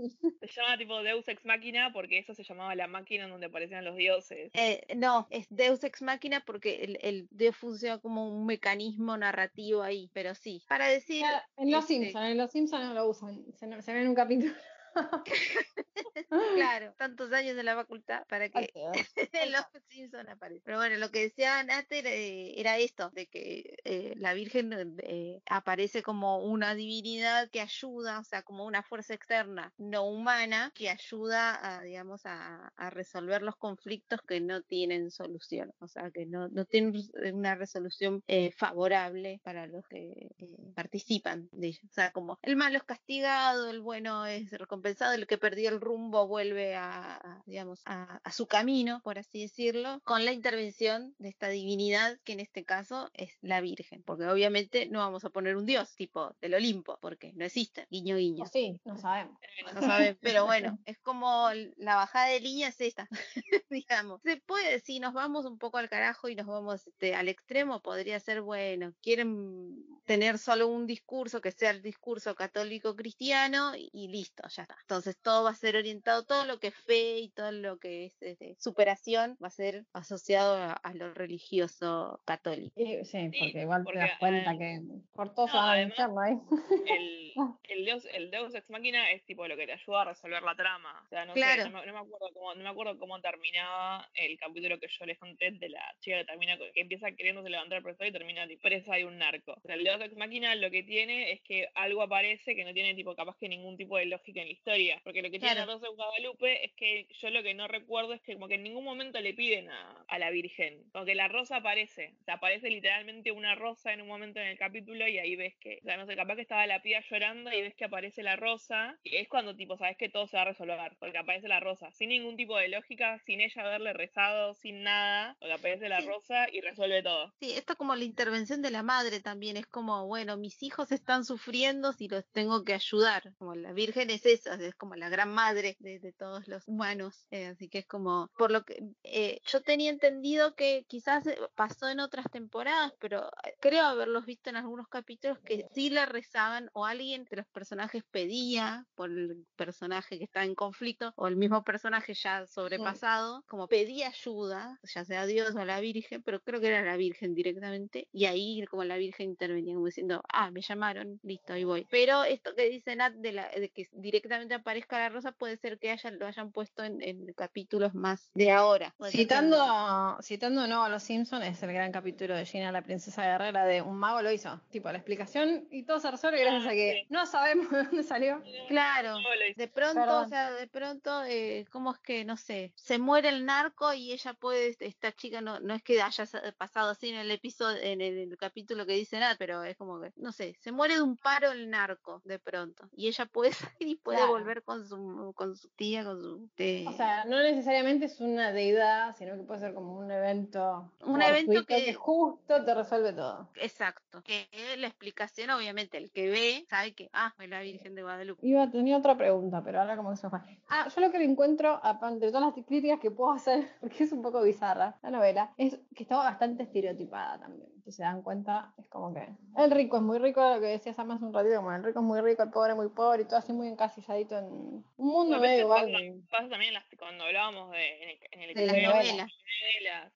[0.40, 3.84] Se llama tipo Deus Ex Machina porque eso se llamaba la máquina en donde aparecían
[3.84, 4.50] los dioses.
[4.54, 9.82] Eh, no, es Deus Ex Máquina porque el, el Dios funciona como un mecanismo narrativo
[9.82, 10.62] ahí, pero sí.
[10.68, 11.24] Para decir.
[11.24, 14.02] Ah, En Los este, Simpsons, en Los Simpsons no lo usan, se, no- se ve
[14.02, 14.52] en un capítulo.
[16.54, 18.70] Claro, tantos años en la facultad para que
[19.50, 20.62] los Simpson aparece.
[20.64, 25.40] Pero bueno, lo que decía Nater eh, era esto, de que eh, la Virgen eh,
[25.46, 30.88] aparece como una divinidad que ayuda, o sea, como una fuerza externa no humana que
[30.90, 36.26] ayuda a, digamos, a, a resolver los conflictos que no tienen solución, o sea, que
[36.26, 36.94] no, no tienen
[37.34, 41.80] una resolución eh, favorable para los que eh, participan de ella.
[41.88, 44.79] O sea, como el malo es castigado, el bueno es recompensado,
[45.14, 49.42] el que perdió el rumbo vuelve a, a, digamos, a, a su camino, por así
[49.42, 54.26] decirlo, con la intervención de esta divinidad que en este caso es la Virgen, porque
[54.26, 58.46] obviamente no vamos a poner un dios tipo del Olimpo, porque no existe, guiño guiño.
[58.46, 59.38] Sí, no sabemos.
[59.74, 63.08] No saben, pero bueno, es como la bajada de línea es esta,
[63.70, 64.20] digamos.
[64.22, 67.80] Se puede, si nos vamos un poco al carajo y nos vamos este, al extremo,
[67.80, 73.90] podría ser, bueno, quieren tener solo un discurso que sea el discurso católico cristiano y,
[73.92, 77.30] y listo, ya Entonces todo va a ser orientado, todo lo que es fe y
[77.30, 82.72] todo lo que es este, superación va a ser asociado a, a lo religioso católico.
[82.80, 84.80] Y- sí, porque igual porque, te das cuenta eh, que
[85.12, 86.38] por todo se no, van al además- ahí.
[86.86, 87.29] El,
[87.64, 90.54] el, Deus, el Deus Ex Máquina es tipo lo que te ayuda a resolver la
[90.56, 91.02] trama.
[91.04, 91.62] O sea, no Claro.
[91.62, 94.88] sé, no me, no me acuerdo cómo, no me acuerdo cómo terminaba el capítulo que
[94.88, 98.46] yo les conté de la chica que termina que empieza queriéndose levantar presa y termina
[98.46, 99.52] tipo, presa de un narco.
[99.52, 102.72] O sea, el Deus Ex Máquina lo que tiene es que algo aparece que no
[102.74, 105.00] tiene tipo capaz que ningún tipo de lógica en la historia.
[105.04, 105.72] Porque lo que tiene la Claro.
[105.72, 108.62] Rosa de Guadalupe es que yo lo que no recuerdo es que como que en
[108.62, 110.84] ningún momento le piden a, a la Virgen.
[110.92, 112.14] Como que la rosa aparece.
[112.20, 115.54] O sea, aparece literalmente una rosa en un momento en el capítulo y ahí ves
[115.60, 118.22] que, o sea, no sé, capaz que estaba la piba llorando y ves que aparece
[118.22, 118.98] la rosa.
[119.04, 120.96] Es cuando tipo sabes que todo se va a resolver.
[120.98, 121.90] Porque aparece la rosa.
[121.92, 125.36] Sin ningún tipo de lógica, sin ella haberle rezado, sin nada.
[125.40, 126.06] Porque aparece la Sí.
[126.08, 127.32] rosa y resuelve todo.
[127.40, 131.24] Sí, esto como la intervención de la madre también es como, bueno, mis hijos están
[131.24, 133.34] sufriendo si los tengo que ayudar.
[133.38, 137.26] Como la Virgen es esa, es como la gran madre de, de todos los humanos.
[137.30, 141.36] eh, así que es como, por lo que eh, yo tenía entendido que quizás eh,
[141.54, 146.06] pasó en otras temporadas, pero eh, creo haberlos visto en algunos capítulos que sí le
[146.06, 151.26] rezaban o alguien de los personajes pedía por el personaje que está en conflicto o
[151.26, 156.40] el mismo personaje ya sobrepasado, como pedía ayuda, ya sea Dios o la Virgen, pero
[156.40, 160.50] creo que era la Virgen directamente, y ahí como la Virgen intervenía como diciendo, ah,
[160.50, 161.86] me llamaron, listo, ahí voy.
[161.90, 165.78] Pero esto que dice Nat de, la, de que directamente aparezca la rosa puede ser
[165.78, 168.94] que hayan, lo hayan puesto en, en capítulos más de ahora.
[169.08, 170.18] Citando, no.
[170.22, 173.82] citando nuevo a los Simpsons, es el gran capítulo de Gina, la princesa guerrera, de
[173.82, 174.60] un mago lo hizo.
[174.70, 177.06] Tipo, la explicación y todo se resuelve gracias a que sí.
[177.08, 178.42] no sabemos de dónde salió.
[178.68, 179.18] Claro.
[179.56, 183.44] De pronto, o sea, de pronto, eh, ¿cómo es que, no sé, se muere el
[183.44, 187.16] narco y ella puede, esta chica no, no es que haya sa- pasado así en
[187.16, 190.32] el episodio, en el, en el capítulo que dice nada, pero es como que, no
[190.32, 193.96] sé, se muere de un paro el narco de pronto y ella puede salir y
[193.96, 194.32] puede Claro.
[194.32, 196.48] volver con su, con su tía, con su...
[196.58, 200.92] eh, O sea, no necesariamente es una deidad, sino que puede ser como un evento.
[201.00, 203.48] Un evento fortuito que- justo te resuelve todo.
[203.56, 208.46] Exacto, que la explicación, obviamente, el que ve sabe que, ah, la Virgen de Guadalupe.
[208.46, 210.40] Iba a tener otra pregunta, pero ahora como que se fue.
[210.68, 214.12] Ah, yo lo que le encuentro, de todas las críticas que puedo hacer, porque es
[214.12, 217.70] un poco bizarra la novela, es que estaba bastante estereotipada también.
[217.90, 219.26] Si se dan cuenta, es como que
[219.56, 222.04] el rico es muy rico, lo que decías más un ratito, como el rico es
[222.04, 225.38] muy rico, el pobre es muy pobre, y todo así muy encasilladito en un mundo
[225.38, 226.22] Bueno, medio pasa- igual.
[226.30, 229.16] Pasa también las- cuando hablábamos de, en el, en el De las novelas.
[229.16, 229.32] novelas.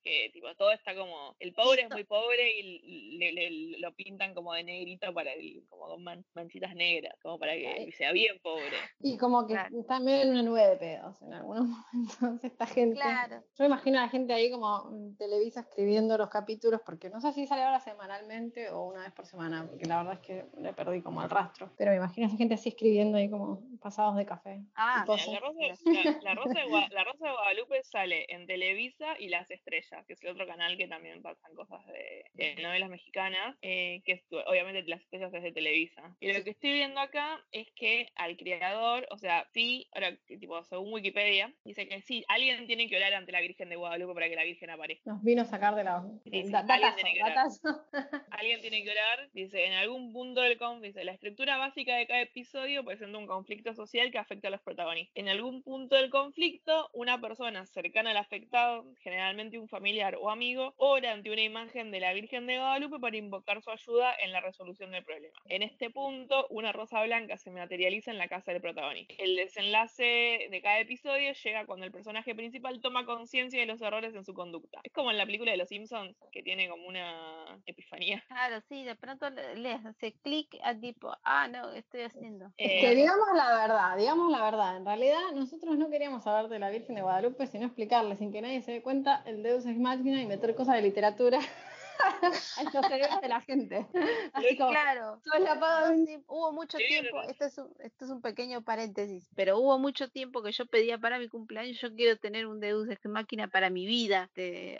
[0.04, 4.34] que tipo todo está como el pobre es muy pobre y le, le- lo pintan
[4.34, 7.92] como de negrito para el, como con man- manchitas negras, como para que Ay.
[7.92, 8.76] sea bien pobre.
[9.00, 9.80] Y como que Claro.
[9.80, 11.66] está medio en una nube de pedos en algunos
[12.20, 12.96] momentos esta gente.
[13.00, 13.42] Claro.
[13.58, 17.32] Yo imagino a la gente ahí como en Televisa escribiendo los capítulos, porque no sé
[17.32, 20.72] si sale ahora semanalmente o una vez por semana, porque la verdad es que le
[20.72, 21.70] perdí como el rastro.
[21.76, 24.60] Pero me imagino a esa gente así escribiendo ahí como pasados de café.
[24.74, 25.04] Ah.
[25.32, 29.28] La Rosa, la, la Rosa de Gua- La Rosa de Guadalupe sale en Televisa y
[29.28, 33.56] Las Estrellas, que es el otro canal que también pasan cosas de, de novelas mexicanas,
[33.62, 36.16] eh, que es, obviamente Las Estrellas es de Televisa.
[36.20, 40.62] Y lo que estoy viendo acá es que al creador, o sea, sí, ahora, tipo,
[40.64, 44.28] según Wikipedia, dice que sí, alguien tiene que orar ante la Virgen de Guadalupe para
[44.28, 45.10] que la Virgen aparezca.
[45.10, 46.02] Nos vino a sacar de la...
[46.24, 47.34] Sí, sí, da- datazo, tiene que orar.
[48.30, 52.20] Alguien tiene que orar, dice, en algún punto del conflicto, la estructura básica de cada
[52.20, 55.16] episodio presenta un conflicto social que afecta a los protagonistas.
[55.16, 60.74] En algún punto del conflicto, una persona cercana al afectado, generalmente un familiar o amigo,
[60.76, 64.40] ora ante una imagen de la Virgen de Guadalupe para invocar su ayuda en la
[64.40, 65.34] resolución del problema.
[65.48, 69.14] En este punto, una rosa blanca se materializa en la casa del protagonista.
[69.18, 74.14] El desenlace de cada episodio llega cuando el personaje principal toma conciencia de los errores
[74.14, 74.80] en su conducta.
[74.82, 77.33] Es como en la película de Los Simpsons, que tiene como una
[77.66, 78.22] epifanía.
[78.28, 82.52] Claro, sí, de pronto le, le hace clic a tipo, ah, no, ¿qué estoy haciendo?
[82.56, 84.76] Es que Eh, digamos la verdad, digamos la verdad.
[84.76, 88.40] En realidad, nosotros no queríamos saber de la Virgen de Guadalupe, sino explicarle sin que
[88.42, 91.38] nadie se dé cuenta el Deus Ex Machina y meter cosas de literatura
[92.74, 93.86] los cerebros de la gente.
[94.32, 95.20] Así como, Claro.
[95.24, 97.30] No, hubo mucho Sí, tiempo, ¿verdad?
[97.32, 100.98] esto es, un, esto es un pequeño paréntesis, pero hubo mucho tiempo que yo pedía
[100.98, 104.30] para mi cumpleaños, yo quiero tener un Deus Ex Máquina para mi vida.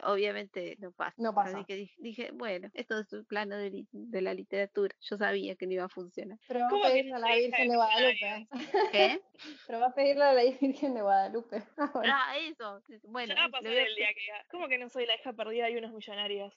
[0.04, 1.14] obviamente no pasa.
[1.16, 1.56] No pasa.
[1.58, 4.94] Así que dije, dije, bueno, esto es un plano de, de la literatura.
[5.00, 6.38] Yo sabía que no iba a funcionar.
[6.48, 8.48] Pero va a ¿Cómo que pedirle a no la Virgen de Guadalupe.
[8.92, 9.20] ¿Qué?
[9.66, 11.62] Pero va a pedirle a la Virgen de Guadalupe.
[11.76, 11.92] Ah.
[12.04, 12.82] Ah, eso.
[13.04, 14.88] Bueno, ya va a le pasar voy a el día que diga, ¿cómo que no
[14.88, 16.54] soy la hija perdida de unos millonarios?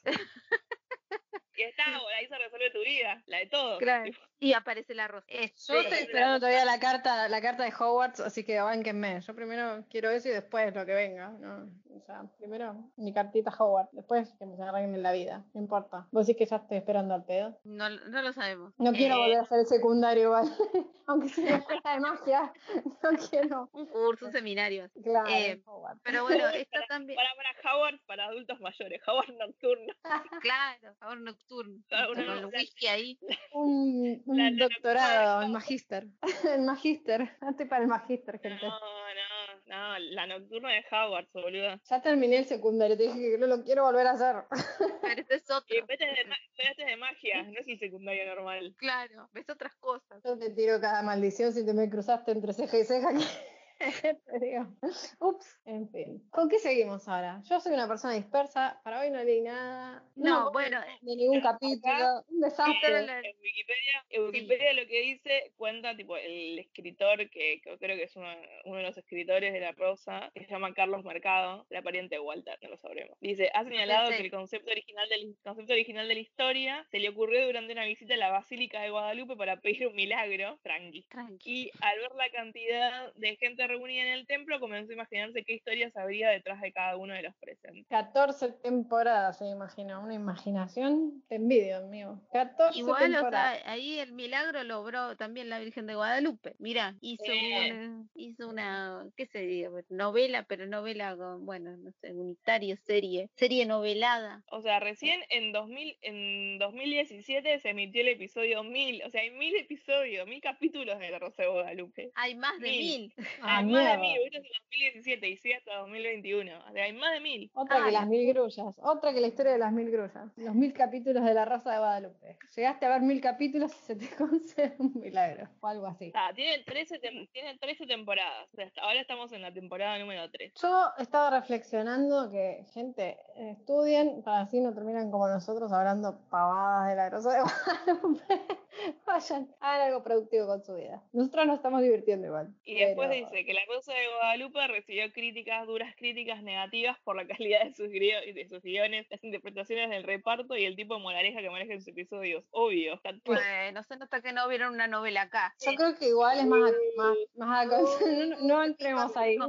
[1.58, 1.84] Y está,
[2.18, 3.80] ahí se resuelve tu vida, la de todos.
[3.80, 4.12] Claro.
[4.40, 5.26] Y aparece la rosa.
[5.30, 9.20] Yo Este, estoy esperando todavía la carta, la carta de Hogwarts, así que bánquenme.
[9.22, 11.30] Yo primero quiero eso y después lo que venga.
[11.30, 11.70] ¿no?
[11.98, 15.44] O sea, primero mi cartita Hogwarts, después que me se arreglen la vida.
[15.56, 16.08] No importa.
[16.12, 17.60] Vos decís que ya estoy esperando al pedo.
[17.64, 18.74] no, no lo sabemos.
[18.78, 19.20] No quiero Eh.
[19.20, 20.46] volver a ser el secundario igual.
[21.08, 22.54] Aunque sea una escuela de magia.
[23.02, 23.70] No quiero.
[23.72, 24.90] Un curso, un seminario.
[25.04, 26.02] Claro, Eh, Hogwarts.
[26.04, 27.18] Pero bueno, esto también.
[27.18, 29.94] Para, para Howard, para adultos mayores, Howard nocturno.
[30.42, 31.47] Claro, ahora nocturno.
[31.88, 33.20] Claro, con uno- el whisky ahí.
[33.54, 36.08] Un, un La- la- doctorado, el magíster.
[36.58, 37.38] el magíster.
[37.42, 38.66] No estoy para el magíster, gente.
[38.66, 41.80] No, no, no, la nocturna de Howard, boludo.
[41.90, 44.36] Ya terminé el secundario, te dije que no lo quiero volver a hacer.
[45.02, 45.76] Pero este es otro.
[45.76, 48.76] Y es de, ma- pero este es de magia, no es el secundario normal.
[48.78, 50.22] Claro, ves otras cosas.
[50.24, 53.14] Yo te tiro cada maldición si te me cruzaste entre ceja y ceja.
[53.14, 53.57] que-.
[55.20, 56.28] Ups, en fin.
[56.30, 57.42] ¿Con qué seguimos ahora?
[57.44, 60.04] Yo soy una persona dispersa, para hoy no leí nada.
[60.16, 63.00] No, bueno, de ningún acá- capítulo, un desastre.
[63.00, 68.04] En Wikipedia, en Wikipedia lo que dice cuenta tipo el escritor que, que creo que
[68.04, 68.28] es uno,
[68.66, 72.22] uno de los escritores de la prosa, que se llama Carlos Mercado, la pariente de
[72.22, 73.18] Walter, no lo sabremos.
[73.20, 77.10] Dice, ha señalado que el concepto original del concepto original de la historia se le
[77.10, 81.04] ocurrió durante una visita a la Basílica de Guadalupe para pedir un milagro, tranqui.
[81.10, 81.38] tranqui.
[81.48, 85.54] Y al ver la cantidad de gente reunida en el templo, comenzó a imaginarse qué
[85.54, 87.86] historias habría detrás de cada uno de los presentes.
[87.90, 90.00] 14 temporadas, se imagina.
[90.00, 92.22] Una imaginación, te envidio, amigo.
[92.32, 93.60] 14 Igual, o temporadas.
[93.62, 96.56] sea, ahí el milagro logró también la Virgen de Guadalupe.
[96.60, 97.72] Mira, hizo Eh.
[97.74, 103.30] una, hizo una, qué se diga, novela, pero novela con, bueno, no sé, unitario, serie,
[103.36, 104.44] serie novelada.
[104.52, 109.04] O sea, recién en 2000, en 2017 se emitió el episodio 1000.
[109.06, 112.12] O sea, hay mil episodios, mil capítulos de La Rosa de Guadalupe.
[112.16, 113.14] Hay más de Mil.
[113.18, 113.28] mil.
[113.42, 114.18] Ah, hay más de mil.
[114.28, 116.52] Es en 2017 y sigue hasta 2021.
[116.70, 117.52] O sea, hay más de mil.
[117.54, 117.92] Otra que Ay.
[117.94, 121.34] las mil grullas, otra que la historia de las mil grullas, los mil capítulos de
[121.34, 122.38] la Rosa de Guadalupe.
[122.56, 126.12] Llegaste a ver mil capítulos y se te concede un milagro, o algo así.
[126.16, 128.48] Ah, tiene 13, tem- tiene 13 temporadas.
[128.54, 130.54] O sea, hasta ahora estamos en la temporada número 3.
[130.62, 136.96] Yo estaba reflexionando que, gente, estudien para así no terminan como nosotros hablando pavadas de
[136.96, 138.58] la Rosa de Guadalupe.
[139.06, 141.04] Vayan, hagan algo productivo con su vida.
[141.14, 142.54] Nosotros nos estamos divirtiendo igual.
[142.64, 147.16] Y después pero- dice que La Rosa de Guadalupe recibió críticas, duras críticas negativas por
[147.16, 150.96] la calidad de sus, grio- de sus guiones, las interpretaciones del reparto y el tipo
[150.96, 152.44] de moraleja que maneja en sus episodios.
[152.52, 152.94] Obvio.
[152.96, 155.54] Está todo- Bueno, se nota que no vieron una novela acá.
[155.66, 157.78] Yo creo que igual es más, más, más acá-
[158.42, 159.38] no, no entremos ahí.
[159.38, 159.48] No,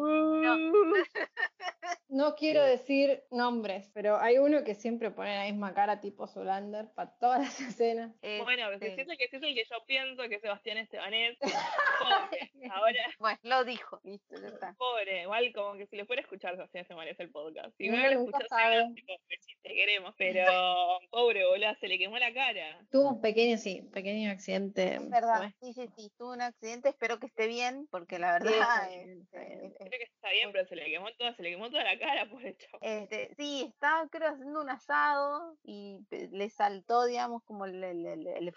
[2.08, 6.88] No quiero decir nombres, pero hay uno que siempre pone la misma cara tipo Zulander
[6.94, 8.14] para todas las escenas.
[8.44, 12.50] Bueno, Este, es el que es el que yo pienso que Sebastián Estebanés, pobre.
[12.72, 14.74] Ahora, Bueno, lo dijo, listo, ya está.
[14.78, 17.76] pobre, igual como que si le fuera a escuchar Sebastián Estebanés el podcast.
[17.76, 18.26] Si Uno no lo
[18.94, 20.44] tipo, sí, te queremos, pero
[21.10, 22.80] pobre boludo, se le quemó la cara.
[22.90, 24.94] Tuvo un pequeño, sí, pequeño accidente.
[24.94, 28.88] Es verdad, sí, sí, sí, tuvo un accidente, espero que esté bien, porque la verdad,
[28.88, 29.74] bien, está este, bien.
[29.78, 32.28] Creo que está bien, pero se le quemó toda, se le quemó toda la cara,
[32.28, 32.78] pobre chavo.
[32.82, 38.26] Este, sí, estaba creo haciendo un asado y le saltó, digamos, como el, el- el-
[38.26, 38.52] el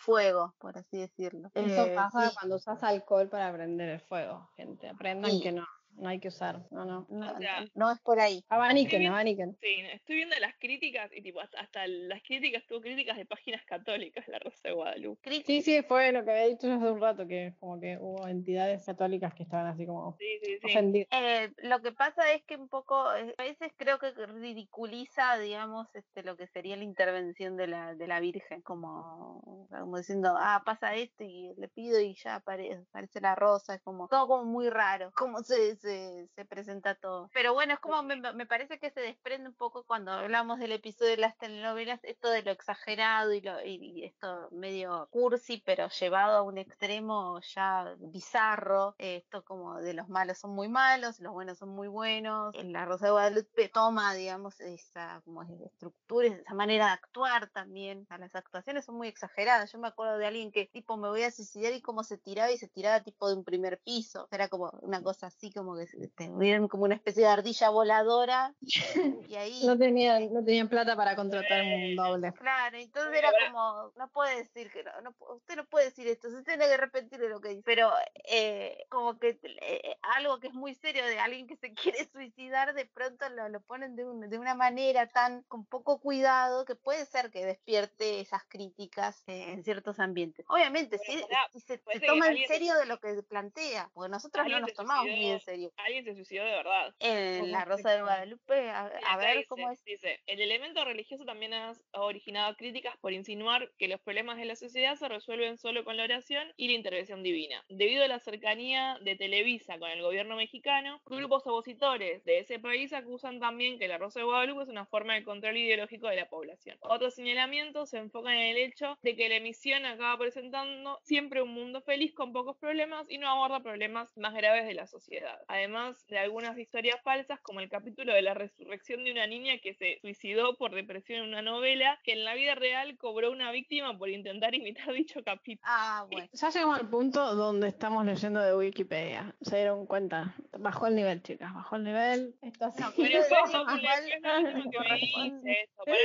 [0.51, 1.49] fuego, por así decirlo.
[1.53, 4.89] Eso Eh, pasa sí, cuando usas alcohol para prender el fuego, gente.
[4.89, 5.41] Aprendan Sí.
[5.41, 6.65] que no, no hay que usar.
[6.71, 7.05] No, no.
[7.09, 8.43] no, o sea, no- es por ahí.
[8.49, 9.57] Abaniquen, abaniquen.
[9.61, 13.63] Sí, estoy viendo las críticas y tipo hasta, hasta las críticas, tuvo críticas de páginas
[13.65, 15.43] católicas, la Rosa de Guadalupe.
[15.45, 18.27] Sí, sí, fue lo que había dicho yo hace un rato, que como que hubo
[18.27, 20.67] entidades católicas que estaban así como Sí, sí, sí.
[20.67, 21.07] ofendidas.
[21.11, 25.87] Eh, lo que pasa es que un poco, eh, a veces creo que ridiculiza, digamos,
[25.95, 30.61] este, lo que sería la intervención de la, de la Virgen, como, como diciendo, ah,
[30.65, 34.45] pasa esto y le pido y ya apare- aparece la rosa, es como todo como
[34.45, 37.29] muy raro, como se, se, se presenta todo.
[37.33, 40.71] Pero bueno, es como me, me parece que se desprende un poco cuando hablamos del
[40.71, 45.61] episodio de las telenovelas, esto de lo exagerado y, lo, y, y esto medio cursi,
[45.65, 48.95] pero llevado a un extremo ya bizarro.
[48.97, 52.55] Esto como de los malos son muy malos, los buenos son muy buenos.
[52.55, 58.01] En la Rosa de Guadalupe toma, digamos, esa como estructura, esa manera de actuar también.
[58.03, 59.71] O sea, las actuaciones son muy exageradas.
[59.71, 62.51] Yo me acuerdo de alguien que tipo me voy a suicidar y cómo se tiraba
[62.51, 64.27] y se tiraba tipo de un primer piso.
[64.31, 68.53] Era como una cosa así como que se- tuvieron como una especie de ardilla voladora
[69.29, 72.31] y ahí No tenían, no tenían plata para contratar un doble.
[72.33, 76.27] Claro, entonces era como, no puede decir que no, no usted no puede decir esto,
[76.27, 77.91] usted tiene que repetir lo que dice, pero
[78.29, 82.73] eh, como que eh, algo que es muy serio de alguien que se quiere suicidar,
[82.73, 86.75] de pronto lo, lo ponen de, un- de una manera tan con poco cuidado que
[86.75, 90.45] puede ser que despierte esas críticas eh, en ciertos ambientes.
[90.49, 94.09] Obviamente, si, si se, se que toma en se serio de lo que plantea, porque
[94.09, 95.39] nosotros no nos se tomamos muy en suicidó.
[95.77, 96.93] Alguien se suicidó de verdad.
[96.99, 98.01] En ¿Cómo La Rosa de?
[98.01, 99.83] Guadalupe, a, ver dice, cómo es.
[99.83, 104.45] dice, el elemento religioso también ha ha originado críticas por insinuar que los problemas de
[104.45, 107.63] la sociedad se resuelven solo con la oración y la intervención divina.
[107.69, 112.93] Debido a la cercanía de Televisa con el gobierno mexicano, grupos opositores de ese país
[112.93, 116.29] acusan también que la Rosa de Guadalupe es una forma de control ideológico de la
[116.29, 116.77] población.
[116.81, 121.49] Otros señalamientos se enfocan en el hecho de que la emisión acaba presentando siempre un
[121.49, 125.39] mundo feliz con pocos problemas y no aborda problemas más graves de la sociedad.
[125.51, 129.73] Además de algunas historias falsas, como el capítulo de la resurrección de una niña que
[129.73, 133.97] se suicidó por depresión en una novela, que en la vida real cobró una víctima
[133.97, 135.61] por intentar imitar dicho capítulo.
[135.67, 136.27] Ah, bueno.
[136.31, 139.35] Ya llegamos al punto donde estamos leyendo de Wikipedia.
[139.41, 140.33] Se dieron cuenta.
[140.57, 141.53] Bajó el nivel, chicas.
[141.53, 142.33] Bajó el nivel.
[142.41, 142.67] Esto.
[142.79, 145.35] No, Pero eso es lo que- es lo último que me corresponde.
[145.49, 145.83] dice esto.
[145.85, 145.97] Pará,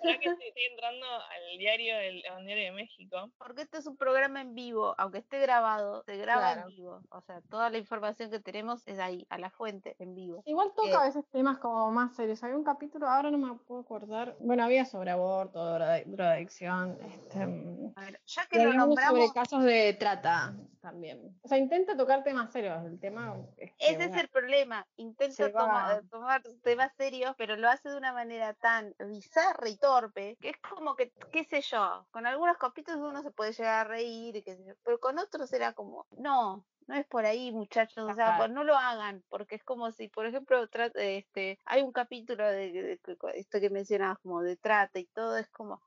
[0.00, 3.30] pará que estoy, estoy entrando al diario, del, al diario de México.
[3.38, 6.68] Porque este es un programa en vivo, aunque esté grabado, se graba Claro.
[6.68, 7.00] en vivo.
[7.10, 10.42] O sea, toda la información que tenemos es ahí, a la fuente, en vivo.
[10.46, 12.42] Igual toca Eh, a veces temas como más serios.
[12.42, 14.36] Había un capítulo, ahora no me puedo acordar.
[14.40, 16.98] Bueno, había sobre aborto, droga- drogadicción.
[17.02, 21.38] Este, mm, A ver, ya que lo uno sobre nombramos, casos de trata también.
[21.42, 22.84] O sea, intenta tocar temas serios.
[22.84, 24.86] El tema es que, ese es el problema.
[24.96, 29.68] Intenta se toma- va- tomar temas serios, pero lo hace de una manera tan bizarra
[29.68, 33.52] y torpe, que es como que, qué sé yo, con algunos capítulos uno se puede
[33.52, 36.64] llegar a reír, y qué sé yo, pero con otros era como, no.
[36.92, 40.08] No es por ahí, muchachos, o sea, pues no lo hagan, porque es como si,
[40.08, 40.62] por ejemplo,
[40.96, 45.38] este, hay un capítulo de, de- de- esto que mencionabas, como de trata y todo,
[45.38, 45.80] es como,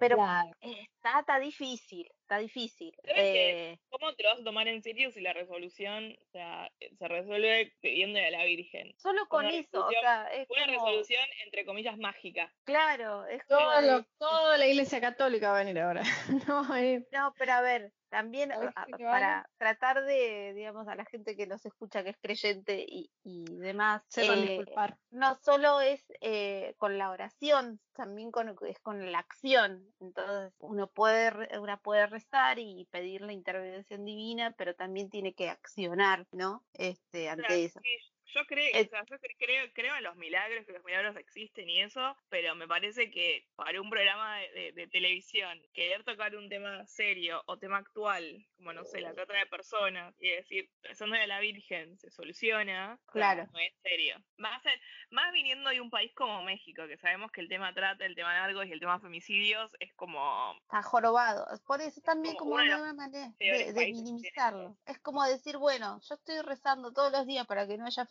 [0.00, 0.50] pero claro.
[0.60, 2.94] está, está difícil, está difícil.
[3.04, 7.08] Eh, ¿Cómo te lo vas a tomar en serio si la resolución o sea, se
[7.08, 8.94] resuelve pidiéndole a la Virgen?
[8.98, 12.52] solo con Una eso, o resolución- sea, es Una como, resolución entre comillas mágica.
[12.64, 16.02] claro, es como Todo de- lo- toda la iglesia católica va a venir ahora.
[16.48, 17.06] no venir.
[17.12, 21.04] No, pero a ver, también ¿Sabes a- qué te para tratar de, digamos, a la
[21.06, 24.96] gente que nos escucha, que es creyente y, y demás, eh, disculpar.
[25.10, 29.86] no solo es eh, con la oración, también con, es con la acción.
[30.00, 35.50] Entonces, uno puede, una puede rezar y pedir la intervención divina, pero también tiene que
[35.50, 36.64] accionar, ¿no?
[36.74, 37.80] Este, ante eso.
[37.82, 40.84] sí, yo creo, Eh, o sea, yo cre- creo, creo en los milagros, que los
[40.84, 45.60] milagros existen y eso, pero me parece que para un programa de, de- de televisión,
[45.72, 50.14] querer tocar un tema serio o tema actual, como no sé, la trata de personas,
[50.20, 53.46] y decir, rezando a la Virgen, se soluciona, Claro.
[53.52, 54.16] no es serio.
[54.36, 54.62] Más,
[55.10, 58.32] más viniendo de un país como México, que sabemos que el tema trata, el tema
[58.34, 61.46] narcos y el tema femicidios es como Está jorobado.
[61.66, 64.76] Por eso también como como de una nueva manera de, de minimizarlo.
[64.86, 68.04] Es como decir, bueno, yo estoy rezando todos los días para que no haya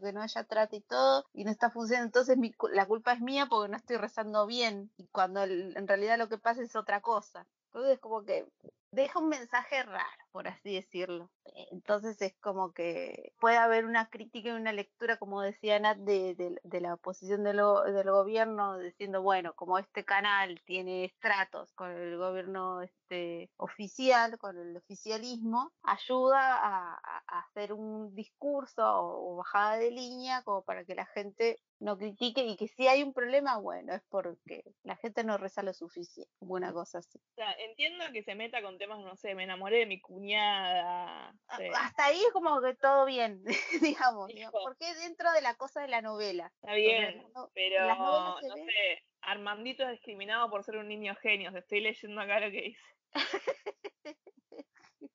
[0.00, 3.20] que no haya trata y todo, y no está funcionando, entonces mi la culpa es
[3.20, 7.00] mía porque no estoy rezando bien, y cuando en realidad lo que pasa es otra
[7.00, 7.46] cosa.
[7.66, 8.46] Entonces como que
[8.90, 11.30] deja un mensaje raro, por así decirlo.
[11.44, 15.98] Eh, Entonces es como que puede haber una crítica y una lectura, como decía Nat,
[15.98, 21.04] de, de- de la oposición del, go- del gobierno, diciendo, bueno, como este canal tiene
[21.04, 26.56] estratos con el gobierno este, oficial, con el oficialismo, ayuda
[26.96, 31.98] a, hacer un discurso o, o bajada de línea como para que la gente no
[31.98, 35.72] critique y que si hay un problema, bueno, es porque la gente no reza lo
[35.74, 37.18] suficiente, una cosa así.
[37.18, 41.34] O sea, entiendo que se meta con temas, no sé, me enamoré de mi cuñada.
[41.56, 43.42] Sí, Hasta ahí es como que todo bien,
[43.82, 44.30] digamos,
[44.64, 46.50] porque dentro de la cosa de la novela.
[46.62, 51.52] está bien, no- pero no sé, Armandito es discriminado por ser un niño genio.
[51.52, 52.80] Te estoy leyendo acá lo que dice.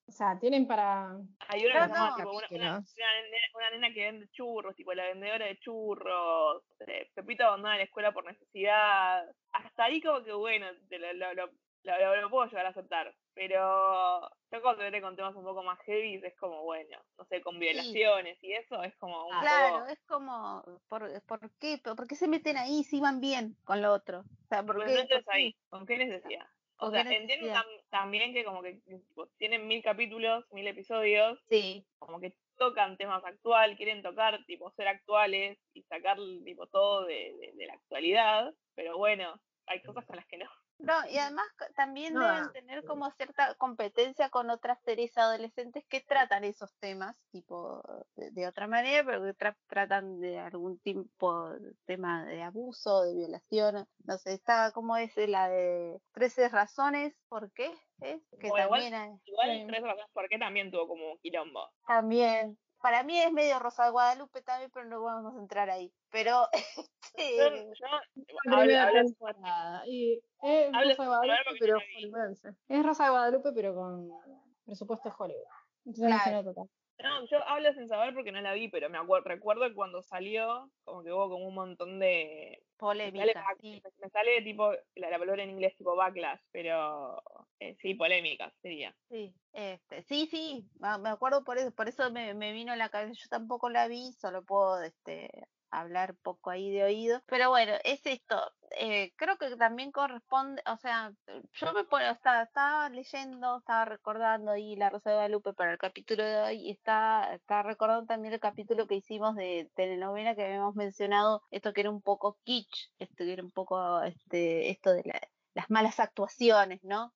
[0.06, 1.16] O sea, tienen para.
[1.48, 2.94] Hay una, No, tipo, una, una- Capítulos.
[2.96, 6.64] una nena, una nena que vende churros, tipo la vendedora de churros.
[6.86, 9.24] eh, Pepito abandona la escuela por necesidad.
[9.52, 11.50] Hasta ahí como que bueno, te lo, lo- lo-
[11.84, 13.14] lo, lo- lo puedo llegar a aceptar.
[13.34, 14.20] Pero
[14.50, 17.58] yo cuando viene con temas un poco más heavy es como, bueno, no sé, con
[17.58, 19.90] violaciones y eso es como un Claro, poco...
[19.92, 21.78] es como, ¿por, por qué?
[21.78, 24.20] ¿Por qué se meten ahí si van bien con lo otro?
[24.20, 25.14] O sea, ¿por Pues qué?
[25.14, 25.54] no por ahí.
[25.68, 26.46] ¿Con qué necesidad?
[26.78, 28.80] O ¿Con sea, entiendo tam- también que como que
[29.36, 34.88] tienen mil capítulos, mil episodios, Sí, como que tocan temas actual, quieren tocar, tipo, ser
[34.88, 40.16] actuales y sacar, tipo, todo de, de- de la actualidad, pero bueno, hay cosas con
[40.16, 40.46] las que no.
[40.78, 45.84] No, y además también No, deben ah, tener como cierta competencia con otras series adolescentes
[45.88, 47.82] que tratan esos temas, tipo
[48.14, 53.02] de, de otra manera, pero que tra- tratan de algún tipo de tema de abuso,
[53.02, 53.86] de violación.
[54.04, 57.72] No sé, está como es la de 13 razones, ¿por qué?
[58.00, 58.22] ¿Es?
[58.40, 59.66] Que igual- también hay- Igual, Sí.
[59.66, 61.68] tres razones por qué también tuvo como un quilombo.
[61.86, 62.56] También.
[62.80, 65.92] Para mí es medio Rosa de Guadalupe también, pero no vamos a entrar ahí.
[66.10, 66.46] Pero
[67.14, 67.70] este,
[68.92, 69.82] temporada.
[69.86, 72.48] Y es Rosa de Guadalupe, pero no hollywoodense.
[72.68, 74.08] Es Rosa de Guadalupe, pero con
[74.64, 75.44] presupuesto de Hollywood.
[75.84, 76.42] Entonces, Claro.
[76.42, 76.70] no total.
[77.02, 80.02] No, yo hablo sin saber porque no la vi, pero me acuerdo, recuerdo que cuando
[80.02, 82.62] salió, como que hubo como un montón de...
[82.80, 83.44] Me sale, polémica.
[83.60, 83.82] sí.
[83.98, 87.22] me sale tipo, la, la palabra en inglés tipo backlash, pero
[87.60, 88.94] eh, sí, polémicas sería.
[89.08, 92.88] Sí, este, sí, sí, me acuerdo por eso, por eso me, me vino a la
[92.88, 95.30] cabeza, yo tampoco la vi, solo puedo este,
[95.70, 98.36] hablar poco ahí de oído, pero bueno, es esto,
[98.78, 101.12] eh, creo que también corresponde, o sea,
[101.52, 105.78] yo me pongo, estaba, estaba leyendo, estaba recordando ahí La Rosa de Guadalupe para el
[105.78, 110.44] capítulo de hoy, y está, estaba recordando también el capítulo que hicimos de telenovela que
[110.44, 114.92] habíamos mencionado, esto que era un poco kitsch, esto que era un poco, este, esto
[114.92, 115.20] de la-
[115.54, 117.12] las malas actuaciones, ¿no?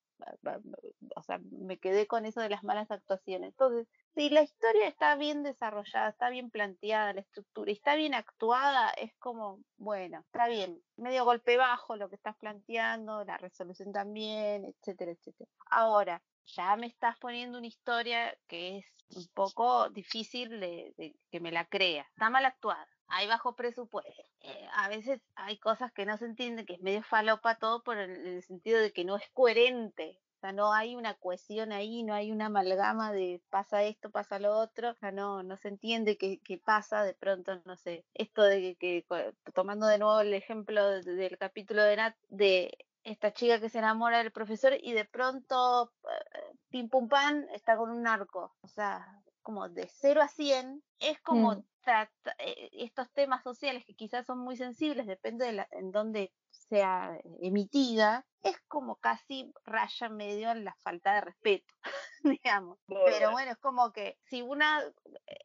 [1.15, 3.49] O sea, me quedé con eso de las malas actuaciones.
[3.49, 8.13] Entonces, si la historia está bien desarrollada, está bien planteada la estructura y está bien
[8.13, 13.91] actuada, es como, bueno, está bien, medio golpe bajo lo que estás planteando, la resolución
[13.91, 15.49] también, etcétera, etcétera.
[15.69, 21.51] Ahora, ya me estás poniendo una historia que es un poco difícil de que me
[21.51, 22.05] la crea.
[22.13, 22.87] Está mal actuada.
[23.07, 24.23] Hay bajo presupuesto.
[24.41, 27.97] Eh, a veces hay cosas que no se entienden, que es medio falopa todo por
[27.97, 30.19] el, en el sentido de que no es coherente.
[30.37, 34.39] O sea, no hay una cohesión ahí, no hay una amalgama de pasa esto, pasa
[34.39, 34.91] lo otro.
[34.91, 37.03] O sea, no, no se entiende qué, qué pasa.
[37.03, 39.05] De pronto, no sé, esto de que,
[39.53, 43.79] tomando de nuevo el ejemplo de- del capítulo de Nat, de esta chica que se
[43.79, 48.55] enamora del profesor y de pronto, eh, pim pum pan, está con un narco.
[48.61, 51.63] O sea, como de 0 a 100, es como.
[51.83, 56.33] Trata- eh, estos temas sociales que quizás son muy sensibles, depende de la, en dónde
[56.49, 61.73] sea emitida, es como casi raya medio en la falta de respeto,
[62.23, 62.79] digamos.
[62.87, 64.81] Pero bueno, es como que si una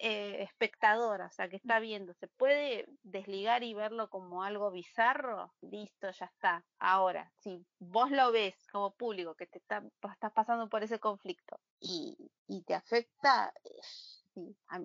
[0.01, 5.55] eh, espectadora, o sea, que está viendo, se puede desligar y verlo como algo bizarro,
[5.61, 6.67] listo, ya está.
[6.79, 9.83] Ahora, si vos lo ves como público, que te está,
[10.13, 12.17] estás pasando por ese conflicto y,
[12.47, 13.81] y te afecta, eh,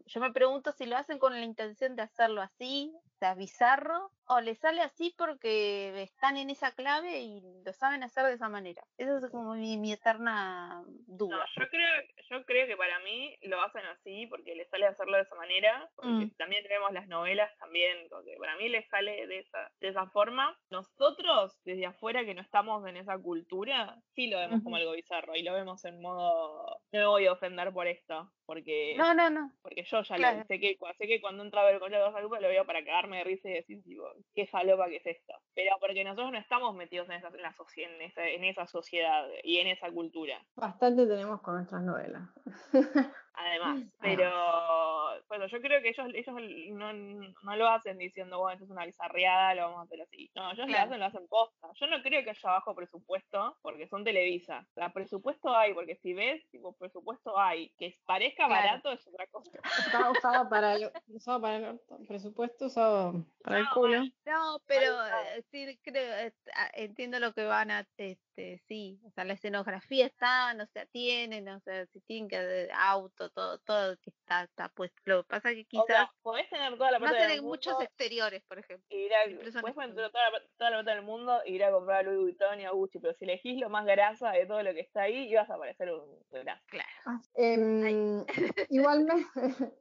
[0.06, 2.94] Yo me pregunto si lo hacen con la intención de hacerlo así,
[3.24, 8.26] sea, bizarro, o le sale así porque están en esa clave y lo saben hacer
[8.26, 8.84] de esa manera.
[8.98, 11.46] Esa es como mi, mi eterna No, duda.
[11.58, 15.24] yo creo, yo creo que para mí lo hacen así porque les sale hacerlo de
[15.24, 16.32] esa manera, porque Mm.
[16.38, 20.58] también tenemos las novelas también, porque para mí les sale de esa, de esa forma.
[20.70, 24.82] Nosotros, desde afuera que no estamos en esa cultura, sí lo vemos como Ujú.
[24.82, 28.96] algo bizarro y lo vemos en modo, no me voy a ofender por esto, porque,
[28.98, 29.52] No, no, no.
[29.62, 30.40] porque yo ya claro.
[30.40, 33.13] lo sé que, sé que cuando entra a ver con la lo veo para cagarme
[33.14, 34.04] de risa y decir, tipo,
[34.36, 35.34] qué falopa que es esto.
[35.56, 39.28] Pero porque nosotros no estamos metidos en esa, en la en esa, en esa sociedad
[39.44, 40.44] y en esa cultura.
[40.56, 42.30] Bastante tenemos con nuestras novelas.
[43.36, 44.00] Además, Ah.
[44.02, 46.36] pero bueno, yo creo que ellos, ellos
[46.74, 50.30] no, no lo hacen diciendo, bueno, esto es una bizarreada, lo vamos a hacer así.
[50.36, 51.70] No, ellos lo hacen, lo hacen posta.
[51.80, 54.68] Yo no creo que haya bajo presupuesto, porque son Televisa.
[54.72, 57.72] O sea, presupuesto hay, porque si ves, tipo, presupuesto hay.
[57.78, 58.68] Que parezca Claro.
[58.68, 59.52] barato es otra cosa.
[59.98, 64.04] Estaba usado para el, usado para el orto, presupuesto, usado para el No, culo.
[64.26, 67.88] No, pero eh, sí creo, eh, ah, entiendo lo que van a,
[68.36, 72.68] este, sí, o sea, la escenografía está, no se tienen, o sea, si tienen que
[72.74, 74.96] auto, todo, todo que está, está puesto.
[75.06, 77.38] Lo que pasa que O quizás sea, podés tener toda la no plata del en
[77.38, 78.86] mundo muchos exteriores, por ejemplo.
[78.90, 79.76] ir a, podés estudios.
[79.76, 82.60] tener toda la, toda la plata del mundo e ir a comprar a Louis Vuitton
[82.60, 85.30] y a Gucci, pero si elegís lo más grasa de todo lo que está ahí,
[85.30, 86.64] ibas a parecer un grasa.
[86.68, 87.22] Claro.
[87.36, 88.26] Em,
[88.70, 89.28] igualmente,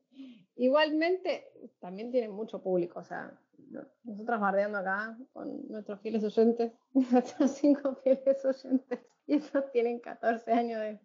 [0.57, 1.49] igualmente,
[1.81, 3.33] también tienen mucho público, o sea,
[3.73, 6.73] no- nosotras bardeando acá con nuestros fieles oyentes,
[7.13, 11.01] nuestros cinco fieles oyentes, y esos tienen 14 años de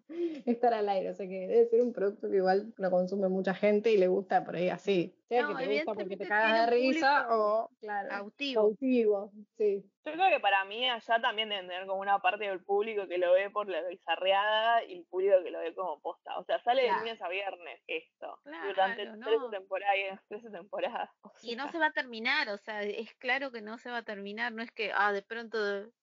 [0.45, 3.53] estar al aire, o sea que debe ser un producto que igual lo consume mucha
[3.53, 5.13] gente y le gusta por ahí así.
[5.27, 8.61] Sea No, que te gusta porque te cagas de risa o, claro, Cautivo.
[8.63, 9.83] cautivo, sí.
[10.05, 13.17] Yo creo que para mí allá también deben tener como una parte del público que
[13.17, 16.37] lo ve por la bizarreada y el público que lo ve como posta.
[16.39, 18.39] O sea, sale de lunes a viernes esto.
[18.43, 19.25] Claro, durante no.
[19.25, 20.21] 13 temporadas.
[20.29, 21.09] 13 temporadas.
[21.23, 23.97] O Y no se va a terminar, o sea, es claro que no se va
[23.97, 25.57] a terminar, no es que, ah, de pronto,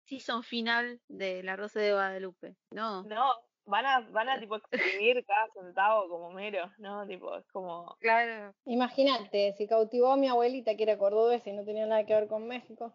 [0.05, 2.57] season final de La Rosa de Guadalupe.
[2.71, 3.33] No, No,
[3.67, 7.07] van a, van a tipo exprimir cada centavo como mero, ¿no?
[7.07, 7.97] Tipo, es como.
[8.01, 8.55] claro.
[8.67, 12.29] Imagínate, si cautivó a mi abuelita que era cordobesa y no tenía nada que ver
[12.29, 12.95] con México,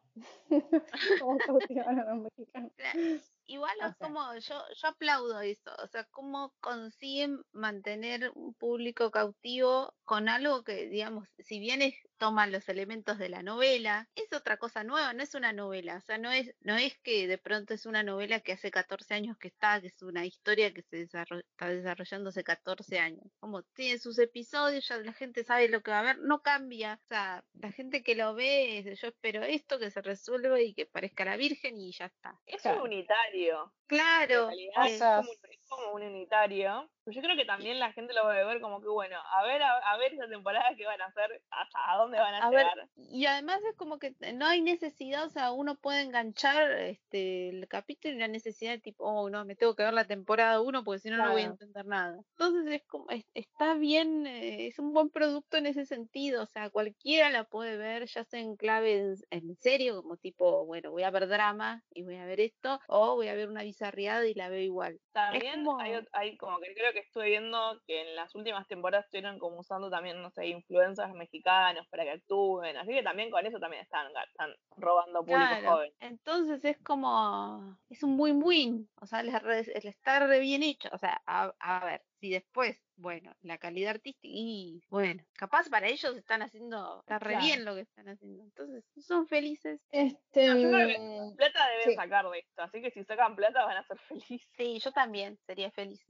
[1.22, 3.34] ¿cómo cautivaron a los mexicanos?
[3.52, 4.08] Igual O es sea.
[4.08, 10.64] como, yo, yo aplaudo eso, o sea, cómo consiguen mantener un público cautivo con algo
[10.64, 15.14] que, digamos, si bien es, toman los elementos de la novela, es otra cosa nueva,
[15.14, 18.04] no es una novela, o sea, no es, no es que de pronto es una
[18.04, 21.70] novela que hace 14 años que está, que es una historia que se desarro- está
[21.70, 26.00] desarrollando hace 14 años, como tiene sus episodios, ya la gente sabe lo que va
[26.02, 29.80] a ver, no cambia, o sea, la gente que lo ve, es, yo espero esto,
[29.80, 32.40] que se resuelva y que parezca la Virgen y ya está.
[32.46, 32.84] Es Claro.
[32.84, 33.39] unitario.
[33.88, 36.90] Claro, realidad es, como, un- es como un unitario.
[37.04, 39.44] Pero yo creo que también la gente lo va a ver como que, bueno, a
[39.44, 42.46] ver, a, a ver esa temporada que van a hacer, hasta a dónde van a,
[42.46, 42.90] A ver, llegar.
[42.96, 47.68] y además es como que no hay necesidad, o sea, uno puede enganchar este el
[47.68, 50.84] capítulo y la necesidad de tipo, oh, no, me tengo que ver la temporada 1
[50.84, 52.18] porque si no, no voy a entender nada.
[52.38, 56.46] Entonces es como, es- está bien, eh, es un buen producto en ese sentido, o
[56.46, 60.92] sea, cualquiera la puede ver, ya sea en clave en, en serio, como tipo, bueno,
[60.92, 64.26] voy a ver drama y voy a ver esto, o voy a ver una bizarriada
[64.28, 65.00] y la veo igual.
[65.12, 69.40] También hay, hay como que creo que estuve viendo que en las últimas temporadas estuvieron
[69.40, 72.78] como usando también, no sé, influencers mexicanos para que actúen.
[72.78, 75.92] Así que también con eso también están, están robando público Claro, joven.
[76.00, 80.98] entonces es como, es un win-win, o sea, re- el está re bien hecho, o
[80.98, 86.16] sea, a, a ver, si después, bueno, la calidad artística, y bueno, capaz para ellos
[86.18, 87.46] están haciendo, está re Claro.
[87.46, 89.82] bien lo que están haciendo, entonces son felices.
[89.92, 91.96] Este, No, yo creo que mm, Plata deben Sí.
[91.96, 94.42] sacar de esto, así que si sacan plata van a ser felices.
[94.58, 96.06] Sí, yo también sería feliz.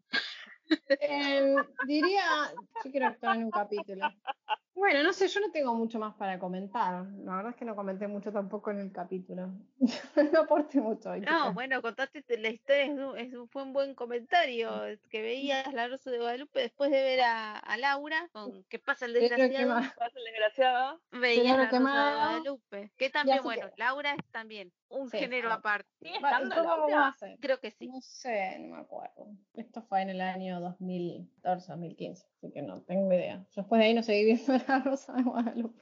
[0.99, 1.55] Em,
[1.87, 2.23] diría,
[2.83, 4.11] yo quiero actuar en un capítulo.
[4.73, 7.05] Bueno, no sé, yo no tengo mucho más para comentar.
[7.25, 9.49] La verdad es que no comenté mucho tampoco en el capítulo.
[10.33, 11.09] no aporté mucho.
[11.11, 14.71] hoy, No, bueno, contaste te- la historia, es un- es un- fue un buen comentario,
[15.09, 19.05] que veías La Rosa de Guadalupe después de ver a, a Laura, con ¿Qué pasa
[19.05, 19.67] el qué desgraciado?
[19.67, 19.93] más.
[19.95, 21.01] Pasa el desgraciado.
[21.11, 22.15] Veías La Rosa de Quemada.
[22.15, 25.55] Guadalupe, que también, bueno, que- Laura es también un Sí, género sí.
[25.57, 25.89] aparte.
[26.01, 26.87] ¿Sigue Va, estando ¿cómo?
[27.39, 27.87] Creo que sí.
[27.87, 29.27] No sé, no me acuerdo.
[29.53, 33.45] Esto fue en el año 2014, 2015, así que no tengo idea.
[33.51, 35.81] Yo después de ahí no seguí viendo la Rosa de Guadalupe.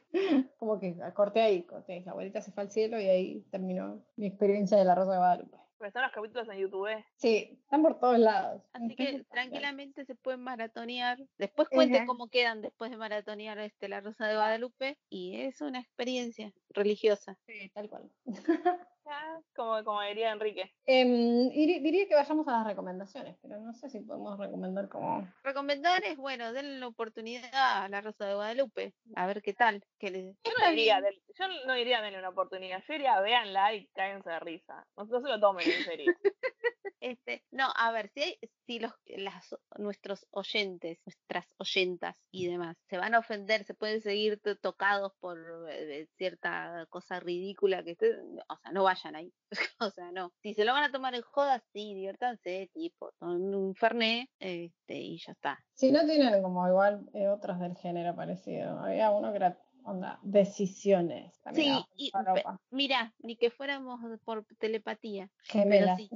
[0.57, 2.01] Como que corté ahí, corté.
[2.05, 5.17] La abuelita se fue al cielo y ahí terminó mi experiencia de la Rosa de
[5.17, 5.57] Guadalupe.
[5.79, 6.89] Pero están los capítulos en YouTube.
[7.17, 8.63] Sí, están por todos lados.
[8.73, 11.19] Así que tranquilamente se pueden maratonear.
[11.37, 12.07] Después cuente Ajá.
[12.07, 14.97] cómo quedan después de maratonear este La Rosa de Guadalupe.
[15.07, 17.37] Y es una experiencia religiosa.
[17.45, 18.09] Sí, tal cual.
[19.09, 20.71] Ah, Como, como diría Enrique.
[20.85, 25.27] Em, diría que vayamos a las recomendaciones, pero no sé si podemos recomendar como...
[25.43, 28.93] Recomendar es, bueno, denle la oportunidad a La Rosa de Guadalupe.
[29.15, 29.83] A ver qué tal.
[29.99, 30.25] Que les...
[30.43, 32.83] Yo no diría, yo no diría denle una oportunidad.
[32.87, 34.85] Yo diría véanla y cáense de risa.
[34.97, 36.13] No, no se lo tomen en serio.
[36.99, 42.75] Este, no, a ver, si, hay, si los, las, nuestros oyentes, nuestras oyentas y demás
[42.89, 45.37] se van a ofender, se pueden seguir to- tocados por
[45.69, 48.11] eh, cierta cosa ridícula que esté,
[48.49, 49.33] o sea, no vayan ahí.
[49.79, 50.31] o sea, no.
[50.43, 55.17] Si se lo van a tomar en joda, sí, diviértanse, tipo, un fernet, este, y
[55.17, 55.57] ya está.
[55.73, 58.79] Si no tienen como igual eh, otros del género parecido.
[58.79, 59.57] Había uno que era
[59.87, 61.39] onda, decisiones.
[61.41, 65.97] también Sí, era y, mira, ni que fuéramos por telepatía, Gemelas.
[65.97, 66.09] sí,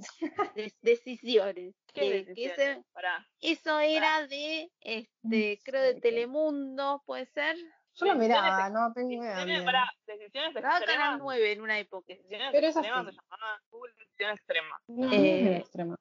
[0.82, 1.76] decisiones.
[1.93, 2.57] ¿Qué que- que decisiones?
[2.59, 3.26] ese- Pará.
[3.39, 6.01] eso era de, este, creo de.
[6.01, 7.55] Telemundo, puede ser.
[7.95, 9.43] Yo lo miraba, ex- no tengo idea.
[9.45, 9.65] Bien.
[9.65, 11.19] pará, decisiones Daba Canal extremas.
[11.19, 12.05] 9 en una época.
[12.07, 14.81] Decisiones Pero extremas se llamaba Google Decisión Extrema.
[14.87, 15.97] No, no Eh, extrema.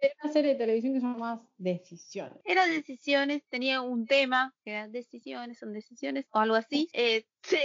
[0.00, 2.38] Era una serie de televisión que se llamaba Decisiones.
[2.44, 6.88] Era decisiones, tenía un tema, que eran decisiones, son decisiones, o algo así.
[6.92, 7.56] Eh, sí,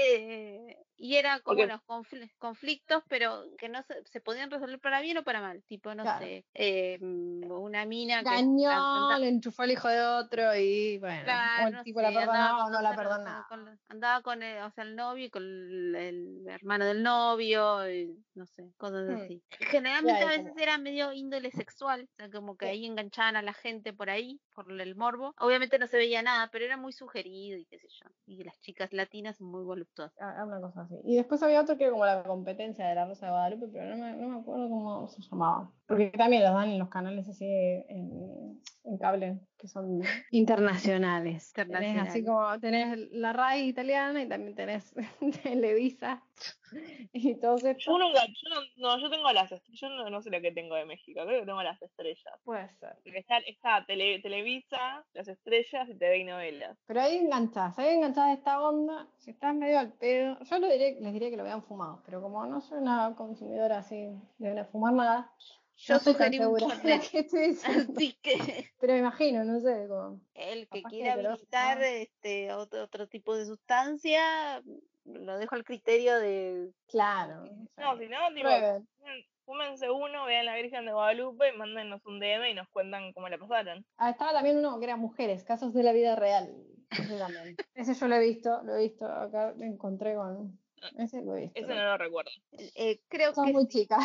[1.01, 5.17] y era como los confl- conflictos, pero que no se, se podían resolver para bien
[5.17, 5.63] o para mal.
[5.63, 6.19] Tipo, no Claro.
[6.25, 10.97] sé, eh, mm, una mina que Engañó, anda- le enchufó el hijo de otro y
[10.99, 13.47] bueno, Claro, o el no tipo sé, la perdonaba o no la perdonaba.
[13.87, 18.13] andaba con el, o sea, el novio y con el, el hermano del novio, y
[18.35, 19.21] no sé, cosas Hmm.
[19.21, 19.41] así.
[19.51, 22.71] Generalmente a veces como- era medio índole sexual, o sea, como que Sí.
[22.71, 25.33] ahí enganchaban a la gente por ahí, por el morbo.
[25.39, 28.09] Obviamente no se veía nada, pero era muy sugerido y qué sé yo.
[28.25, 30.13] Y las chicas latinas muy voluptuosas.
[30.19, 31.01] Ah, ah, Una cosa así.
[31.05, 33.95] Y después había otro que era como la competencia de la Rosa de Guadalupe, pero
[33.95, 35.71] no me, no me acuerdo cómo se llamaba.
[35.89, 41.51] Porque también los dan en los canales así en en cable que son internacionales.
[41.53, 42.25] Tenés así Internacionales.
[42.25, 44.95] como tenés la RAI italiana y también tenés
[45.43, 46.23] Televisa
[47.11, 47.85] y todos estos.
[47.85, 50.51] Yo nunca, yo no, no, yo tengo las estrellas, yo no, no sé lo que
[50.51, 52.39] tengo de México, creo que tengo las estrellas.
[52.43, 52.95] Puede ser.
[53.03, 56.77] Porque está, está Tele- Televisa, las estrellas y TV y novelas.
[56.87, 60.97] Pero ahí enganchás, ahí enganchás esta onda, si estás medio al pedo, yo lo diré,
[61.01, 64.65] les diría que lo vean fumados, pero como no soy una consumidora así de no
[64.65, 65.33] fumar nada,
[65.79, 66.93] Yo no sugerí un que.
[66.93, 68.33] Así que
[68.79, 70.19] Pero me imagino, no sé, como...
[70.33, 74.61] el que quiera habilitar este otro, otro tipo de sustancia,
[75.05, 77.45] lo dejo al criterio de Claro.
[77.77, 78.49] No, si no, tipo,
[79.45, 83.29] fúmense uno, vean la Virgen de Guadalupe y mándennos un DM y nos cuentan cómo
[83.29, 83.85] la pasaron.
[83.97, 86.53] Ah, estaba también uno que era mujeres, casos de la vida real.
[86.91, 87.55] Ese.
[87.75, 90.59] Ese yo lo he visto, lo he visto, acá me encontré con...
[90.97, 91.59] Ese lo he visto.
[91.59, 92.31] Eso no lo recuerdo.
[92.75, 94.03] eh, creo Son que muy chicas.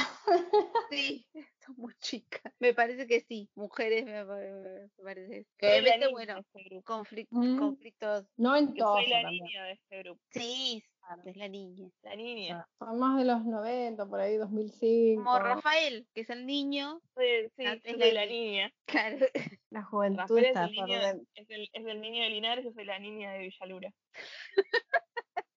[0.91, 1.27] sí,
[1.67, 2.43] son muy chicas.
[2.61, 5.47] Me parece que sí, mujeres me, pa- me parece.
[5.59, 6.93] Que Soy obviamente, bueno, este grupo.
[6.93, 7.59] conflic- Mm.
[7.59, 8.27] conflictos.
[8.37, 9.01] No en todos.
[9.03, 9.45] soy la también.
[9.45, 10.21] niña de este grupo.
[10.31, 10.83] Sí,
[11.27, 11.91] es la niña.
[12.03, 12.69] La niña.
[12.79, 15.23] Son más de los 90, por ahí 2005.
[15.23, 17.01] Como Rafael, que es el niño.
[17.15, 18.73] Soy- sí, Ah, yo es soy la la niña.
[18.73, 18.75] niña.
[18.87, 19.27] Claro.
[19.71, 20.99] La juventud Rafael es está el, niño,
[21.35, 23.93] es, el, es el niño de Linares, yo soy la niña de Villalura.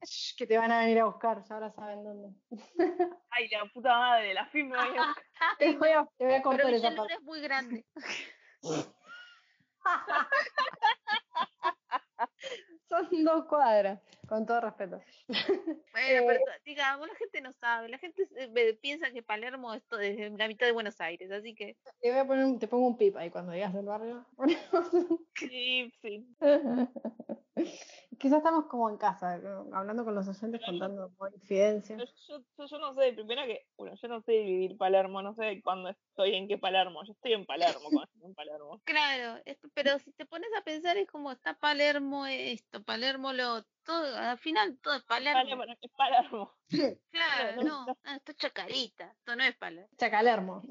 [0.10, 2.30] Shh, Que te van a venir a buscar, ya ahora saben dónde.
[3.30, 5.14] Ay, la puta madre, la fin me voy a
[5.60, 7.14] Te voy a, te voy a cortar Pero esa parte.
[7.14, 7.86] es muy grande.
[12.90, 15.02] Son dos cuadras, con todo respeto.
[15.28, 15.44] Bueno,
[15.98, 17.90] Eh, pero to- digamos, la gente no sabe.
[17.90, 18.28] La gente
[18.82, 21.78] piensa que Palermo es es la mitad de Buenos Aires, así que.
[22.00, 24.26] Te voy a poner, un- te pongo un pip ahí cuando digas del barrio.
[25.36, 26.26] Sí, sí.
[28.20, 29.68] Quizás estamos como en casa, ¿no?
[29.74, 32.02] hablando con los oyentes, contando infidencias.
[32.28, 35.62] Yo, yo, yo no sé, primero que, bueno, yo no sé dividir Palermo, no sé
[35.64, 37.04] cuándo estoy en qué Palermo.
[37.06, 38.82] Yo estoy en Palermo cuando estoy en Palermo.
[38.86, 43.64] Claro, esto- pero si te pones a pensar es como está Palermo esto, Palermo lo
[43.84, 45.40] todo, al final todo es Palermo.
[45.42, 46.54] Palermo, es Palermo.
[47.12, 49.90] Claro, no, no, ah, esto es Chacarita, esto no es Palermo.
[49.98, 50.62] Chacalermo.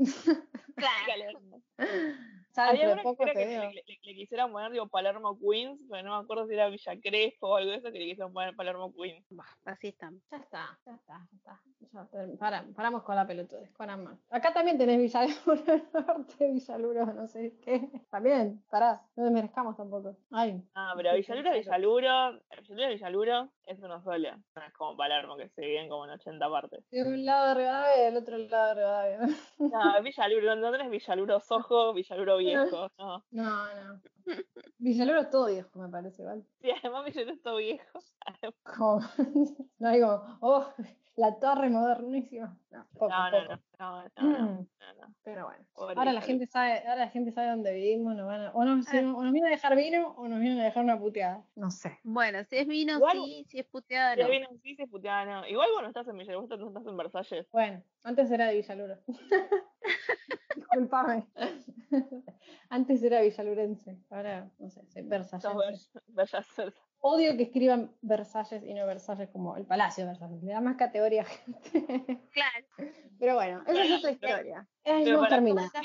[0.77, 1.07] Claro.
[1.07, 1.63] Palermo.
[2.59, 6.25] Había una poco que, le, le- le quisieran poner digo, Palermo Queens, pero no me
[6.25, 9.25] acuerdo si era Villa Crespo o algo de eso, que le quisieran poner Palermo Queens.
[9.31, 10.21] Bah, así estamos.
[10.31, 11.61] Ya está, ya está, ya está.
[11.93, 13.87] Ya para- paramos con la pelotudez, con.
[14.31, 15.63] Acá también tenés Villaluro
[16.07, 17.89] Norte, Villaluro, no sé qué.
[18.11, 20.17] También, pará, no desmerezcamos tampoco.
[20.31, 21.65] Ay, Ah, pero Villaluro es.
[21.65, 24.31] Villaluro, Villaluro es Villaluro, es uno solo.
[24.55, 26.85] No es como Palermo, que se dividen como en 80 partes.
[26.91, 29.19] de un lado de Rivadavia y del otro lado de Rivadavia.
[29.59, 33.25] No, Villaluro, no tenés Villaluro Sojo, Villaluro Viejo, no.
[33.31, 34.01] No, no.
[34.79, 36.43] Villaluro es todo viejo, me parece, ¿vale?
[36.61, 37.99] Sí, además Villaluro es todo viejo.
[38.65, 39.01] Como,
[39.79, 40.67] no digo, oh,
[41.17, 42.57] la torre modernísima.
[42.71, 43.61] No, poco, No, no, poco.
[43.79, 45.15] no, no, no, no, no, no.
[45.25, 45.65] Pero bueno.
[45.75, 48.65] Pobre Ahora la gente sabe, ahora la gente sabe dónde vivimos, nos van a, o,
[48.65, 50.99] nos, si no- o nos vienen a dejar vino o nos vienen a dejar una
[50.99, 51.45] puteada.
[51.55, 51.99] No sé.
[52.03, 54.29] Bueno, si es vino, Igual- sí, si es puteada, Si no.
[54.29, 55.47] vino sí, se puteaba, no.
[55.47, 57.47] Igual vos no estás en Villaluro, vos estás en Versalles.
[57.53, 58.99] Bueno, antes era de Villaluro.
[60.57, 61.27] Disculpame.
[62.71, 65.49] Antes era villalurense, ahora no sé, versallense.
[65.49, 66.75] Vers- Versalles.
[67.01, 70.43] Odio que escriban Versalles y no Versalles como el Palacio de Versalles.
[70.43, 71.71] Le da más categoría a gente.
[72.33, 72.67] Claro.
[73.19, 74.69] Pero bueno, esa es otra Pero- historia.
[74.85, 75.63] Ahí Pero no para- termina.
[75.63, 75.81] Yo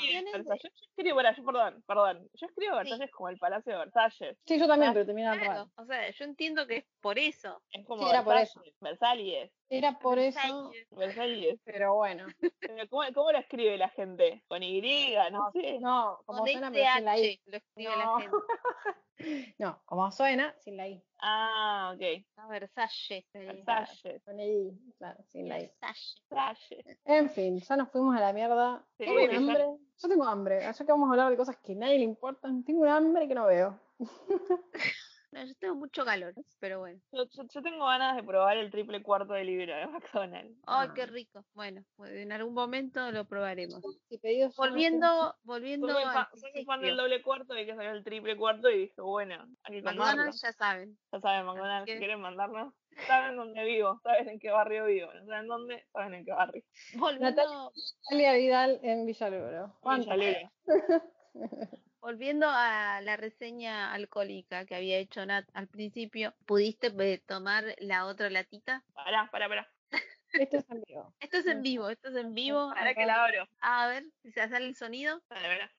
[0.86, 2.28] escribo, yo, perdón, perdón.
[2.34, 4.38] Yo escribo Versalles como el Palacio de Versalles.
[4.46, 7.18] Sí, yo también, Ah, pero termina al Claro, o sea, yo entiendo que es por
[7.18, 7.62] eso.
[7.70, 8.62] Es como Sí, era por eso.
[8.80, 9.50] Versalles.
[9.70, 11.58] Era por eso, Versalles.
[11.64, 12.26] Pero bueno.
[12.60, 14.44] Pero ¿cómo, ¿Cómo lo escribe la gente?
[14.48, 15.14] ¿Con Y?
[15.32, 15.78] No sé.
[15.80, 17.40] No, como suena, pero sin la I.
[17.46, 18.18] Lo escribe No.
[18.18, 18.36] la gente.
[19.58, 21.02] No, como suena, sin la I.
[21.24, 22.02] Ah, ok.
[22.36, 23.24] A Versalles.
[23.32, 24.22] Versalles.
[24.24, 25.62] Con I, claro, sin la I.
[25.62, 26.16] Versalles.
[26.28, 26.98] Versalles.
[27.04, 28.84] En fin, ya nos fuimos a la mierda.
[28.98, 29.64] Sí, Tengo un hambre.
[29.98, 30.60] Yo tengo hambre.
[30.60, 33.28] Ya que vamos a hablar de cosas que a nadie le importan, tengo un hambre
[33.28, 33.78] que no veo.
[35.32, 37.00] No, yo tengo mucho calor, pero bueno.
[37.10, 40.58] Yo, yo- yo tengo ganas de probar el triple cuarto de libro de McDonald's.
[40.66, 40.92] Ay, Ah.
[40.94, 41.42] qué rico.
[41.54, 43.80] Bueno, pues en algún momento lo probaremos.
[43.82, 48.36] No Volviendo, volviendo Soy fan, soy fan del doble cuarto y que salió el triple
[48.36, 49.82] cuarto y dije, bueno, hay que.
[49.82, 50.98] McDonald's ya saben.
[51.10, 52.74] Ya saben, McDonald's, que- si quieren mandarnos,
[53.06, 56.62] saben dónde vivo, saben en qué barrio vivo, no saben dónde, saben en qué barrio.
[56.96, 57.72] Volviendo,
[58.10, 59.78] Natalia Vidal en Villaluro.
[59.80, 60.10] ¿Cuánto?
[60.10, 60.52] Villaluro.
[62.02, 68.06] volviendo a la reseña alcohólica que había hecho Nat al principio, ¿pudiste eh, tomar la
[68.06, 68.84] otra latita?
[68.92, 69.72] Pará, pará, pará.
[70.32, 71.14] Esto es en vivo.
[71.20, 72.70] Esto es en vivo, esto es en vivo.
[72.74, 73.48] Pará que la abro.
[73.60, 75.22] A ver si se sale el sonido.
[75.28, 75.72] Pará, pará.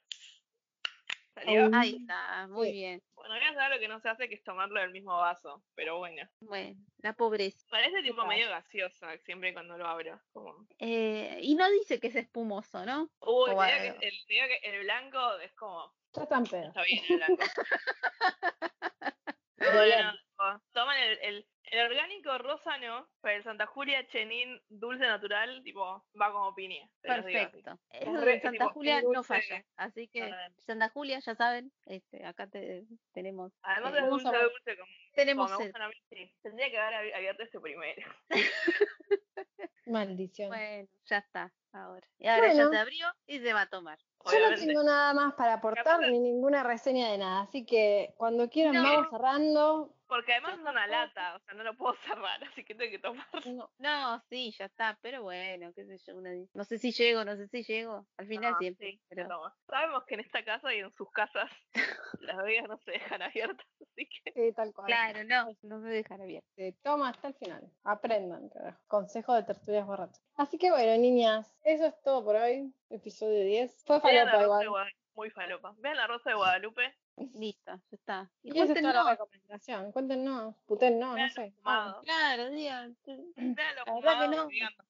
[1.34, 1.70] ¿Salió?
[1.70, 1.74] Mm.
[1.74, 2.74] Ahí está, muy Sí.
[2.74, 3.04] bien.
[3.16, 5.64] Bueno, voy a saber lo que no se hace, que es tomarlo del mismo vaso,
[5.76, 6.30] pero bueno.
[6.42, 7.66] Bueno, la pobreza.
[7.72, 10.22] Parece tipo medio gaseosa siempre cuando lo abro.
[10.32, 10.68] Como...
[10.78, 13.10] Eh, y no dice que es espumoso, ¿no?
[13.20, 14.00] Uy, te digo, Bueno.
[14.00, 16.68] que el, te digo que el blanco es como Ya están pedos.
[16.68, 17.38] Está bien el blanco.
[20.74, 26.06] Toman el, el, el orgánico rosa no, pero el Santa Julia Chenin dulce natural, tipo,
[26.20, 26.86] va como piña.
[27.02, 27.80] Perfecto.
[27.92, 29.64] Eso de Santa tipo, Julia no falla.
[29.78, 30.30] Así que.
[30.58, 33.54] Santa Julia, ya saben, este, acá te- tenemos.
[33.62, 35.72] Además eh, a dulce, dulce, como, tenemos como me sed.
[35.72, 35.94] gustan a mí.
[36.10, 36.36] Sí.
[36.42, 38.02] Tendría que haber abi- abierto este primero.
[39.86, 40.50] Maldición.
[40.50, 42.06] Bueno, ya está ahora.
[42.18, 44.00] Y ahora ya se abrió y se va a tomar.
[44.32, 48.50] Yo no tengo nada más para aportar ni ninguna reseña de nada, así que cuando
[48.50, 48.84] quieran No.
[48.84, 49.90] vamos cerrando.
[50.14, 53.00] Porque además es una lata, o sea, no lo puedo cerrar, así que tengo que
[53.00, 53.26] tomar.
[53.48, 53.72] No.
[53.80, 57.36] No, sí, ya está, pero bueno, qué sé yo, una no sé si llego, no
[57.36, 59.42] sé si llego, al final No, siempre, sí, pero.
[59.68, 61.50] Sabemos que en esta casa y en sus casas
[62.22, 64.86] las bebidas no se dejan abiertas, así que Sí, tal cual.
[64.86, 66.48] claro, no, no se dejan abierto.
[66.58, 67.72] Se toma hasta el final.
[67.84, 68.80] Aprendan, carajo.
[68.86, 70.22] Consejo de tertulias borrachas.
[70.36, 72.72] Así que bueno, niñas, eso es todo por hoy.
[72.92, 73.84] Episodio 10.
[73.84, 74.94] Fue falopa igual.
[75.16, 75.74] Muy falopa.
[75.80, 78.32] Vean la Rosa de Guadalupe, Listo, ya está.
[78.42, 79.92] Y Y esa es toda la recomendación.
[79.92, 81.54] Cuéntenos, puten, no, no sé.
[81.62, 84.48] claro, digan, La verdad que no.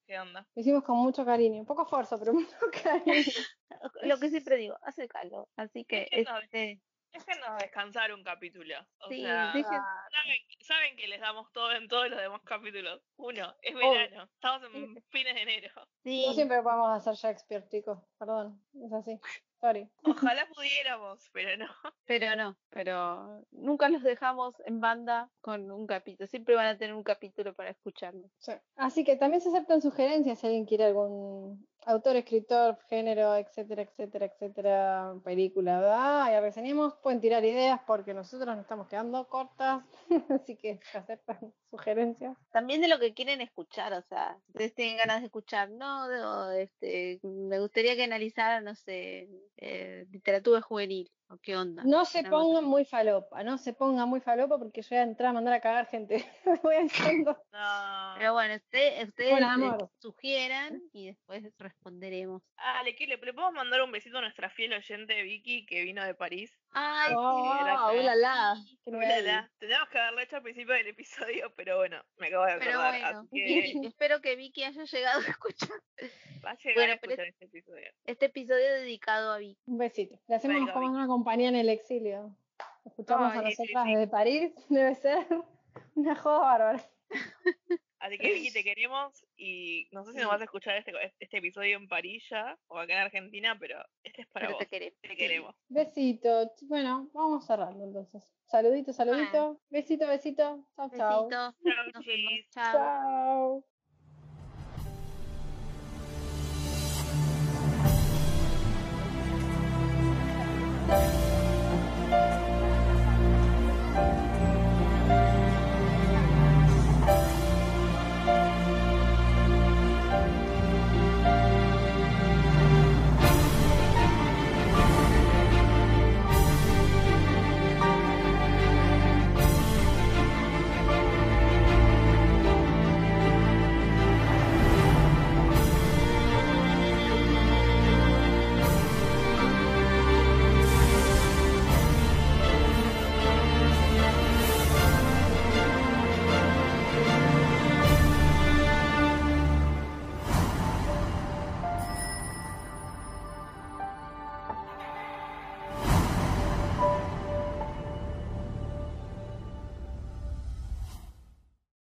[0.07, 0.47] qué onda.
[0.55, 1.59] Lo hicimos con mucho cariño.
[1.59, 3.23] Un poco esfuerzo, pero mucho cariño.
[4.03, 6.79] lo que siempre digo, hace calor, así que Déjenos- este,
[7.13, 8.75] Déjenos descansar un capítulo.
[8.99, 9.63] O sí, sea, dejen-
[10.11, 13.01] saben, saben que les damos todo en todos los demás capítulos.
[13.17, 15.87] Uno, es verano, estamos en fines de enero.
[16.03, 17.99] sí, No siempre podemos hacer Shakespeare, chicos.
[18.17, 19.19] Perdón, es así.
[19.61, 19.89] Sorry.
[20.03, 21.67] Ojalá pudiéramos, pero no.
[22.05, 26.93] pero no, pero nunca los dejamos en banda con un capítulo, siempre van a tener
[26.93, 28.29] un capítulo para escucharnos.
[28.39, 28.51] Sí.
[28.75, 34.25] Así que también se aceptan sugerencias si alguien quiere algún autor, escritor, género, etcétera, etcétera,
[34.27, 36.31] etcétera, película, ¿verdad?
[36.31, 39.83] Ya reseñemos, pueden tirar ideas porque nosotros nos estamos quedando cortas,
[40.29, 42.37] así que aceptan sugerencias.
[42.51, 46.21] También de lo que quieren escuchar, o sea, ustedes tienen ganas de escuchar, no, de-
[46.23, 51.83] o, este, me gustaría que analizaran, no sé, eh, literatura juvenil, o qué onda.
[51.83, 52.65] No se así.
[52.65, 55.59] muy falopa, no se pongan muy falopa porque yo voy a entrar a mandar a
[55.61, 56.25] cagar gente.
[56.63, 57.37] voy diciendo.
[57.53, 58.13] No.
[58.17, 59.31] Pero bueno, usted- ustedes
[59.99, 62.41] sugieran y después responderemos.
[62.57, 65.83] Ah, le, que le, le podemos mandar un besito a nuestra fiel oyente Vicky que
[65.83, 66.51] vino de París.
[66.73, 68.01] Ay, Oh, gracias.
[68.01, 69.07] ulala, qué nivel.
[69.23, 69.51] Ulala.
[69.59, 73.01] Teníamos que haberlo hecho al principio del episodio, pero bueno, me acabo de pero acordar.
[73.01, 75.69] bueno, así que espero que Vicky haya llegado a escuchar
[76.45, 77.91] va a llegar Bueno, a pero escuchar este episodio.
[78.05, 79.61] este episodio dedicado a Vicky.
[79.67, 80.19] Un besito.
[80.27, 80.95] Le hacemos Venga, como Vicky.
[80.97, 82.35] una compañía en el exilio.
[82.85, 83.93] Escuchamos a Ay, sí, nosotras sí.
[83.93, 85.25] desde París, debe ser
[85.95, 86.83] una joda bárbara.
[88.03, 91.37] Así que Vicky, te queremos y no sé si nos vas a escuchar este, este
[91.37, 94.57] episodio en Parilla o acá en Argentina, pero este es para vos.
[94.57, 94.99] Te, queremos.
[95.01, 95.55] te queremos.
[95.69, 96.51] Besito.
[96.63, 98.29] Bueno, vamos cerrando entonces.
[98.45, 99.61] Saludito, saludito.
[99.69, 100.67] Besito, besito.
[100.75, 101.29] Chao, chao.
[101.29, 101.53] Chao,
[102.51, 103.63] chao.
[110.89, 111.22] Chao.